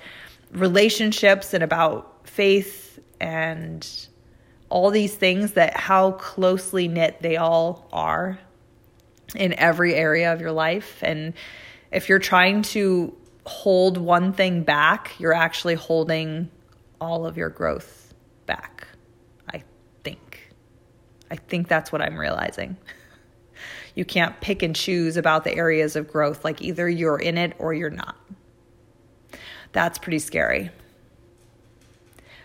relationships 0.51 1.53
and 1.53 1.63
about 1.63 2.27
faith 2.27 2.99
and 3.19 4.07
all 4.69 4.91
these 4.91 5.15
things 5.15 5.53
that 5.53 5.75
how 5.77 6.11
closely 6.11 6.87
knit 6.87 7.21
they 7.21 7.37
all 7.37 7.87
are 7.93 8.37
in 9.33 9.53
every 9.53 9.95
area 9.95 10.33
of 10.33 10.41
your 10.41 10.51
life. 10.51 10.99
And 11.01 11.33
if 11.91 12.09
you're 12.09 12.19
trying 12.19 12.61
to 12.63 13.15
hold 13.45 13.97
one 13.97 14.33
thing 14.33 14.63
back 14.63 15.13
you're 15.19 15.33
actually 15.33 15.75
holding 15.75 16.49
all 16.99 17.25
of 17.25 17.37
your 17.37 17.49
growth 17.49 18.13
back 18.45 18.87
i 19.53 19.63
think. 20.03 20.49
I 21.29 21.35
think 21.35 21.67
that's 21.67 21.91
what 21.91 22.01
i'm 22.01 22.17
realizing 22.17 22.75
you 23.95 24.05
can't 24.05 24.39
pick 24.41 24.61
and 24.61 24.75
choose 24.75 25.17
about 25.17 25.43
the 25.45 25.55
areas 25.55 25.95
of 25.95 26.11
growth. 26.11 26.43
Like 26.43 26.61
either 26.61 26.87
you're 26.87 27.17
in 27.17 27.37
it 27.37 27.53
or 27.57 27.73
you're 27.73 27.89
not. 27.89 28.15
That's 29.71 29.97
pretty 29.97 30.19
scary. 30.19 30.69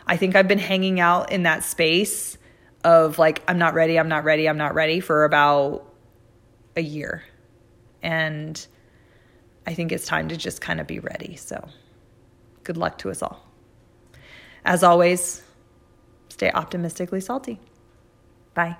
I 0.06 0.16
think 0.16 0.34
I've 0.34 0.48
been 0.48 0.58
hanging 0.58 0.98
out 0.98 1.30
in 1.30 1.42
that 1.44 1.62
space 1.62 2.38
of 2.82 3.18
like, 3.18 3.42
I'm 3.46 3.58
not 3.58 3.74
ready, 3.74 3.98
I'm 3.98 4.08
not 4.08 4.24
ready, 4.24 4.48
I'm 4.48 4.56
not 4.56 4.74
ready 4.74 5.00
for 5.00 5.24
about 5.24 5.84
a 6.76 6.80
year. 6.80 7.22
And 8.02 8.66
I 9.66 9.74
think 9.74 9.92
it's 9.92 10.06
time 10.06 10.28
to 10.28 10.36
just 10.36 10.60
kind 10.60 10.80
of 10.80 10.86
be 10.86 10.98
ready. 10.98 11.36
So, 11.36 11.68
good 12.64 12.76
luck 12.76 12.98
to 12.98 13.10
us 13.10 13.22
all. 13.22 13.46
As 14.64 14.82
always, 14.82 15.42
stay 16.28 16.50
optimistically 16.50 17.20
salty. 17.20 17.60
Bye. 18.54 18.76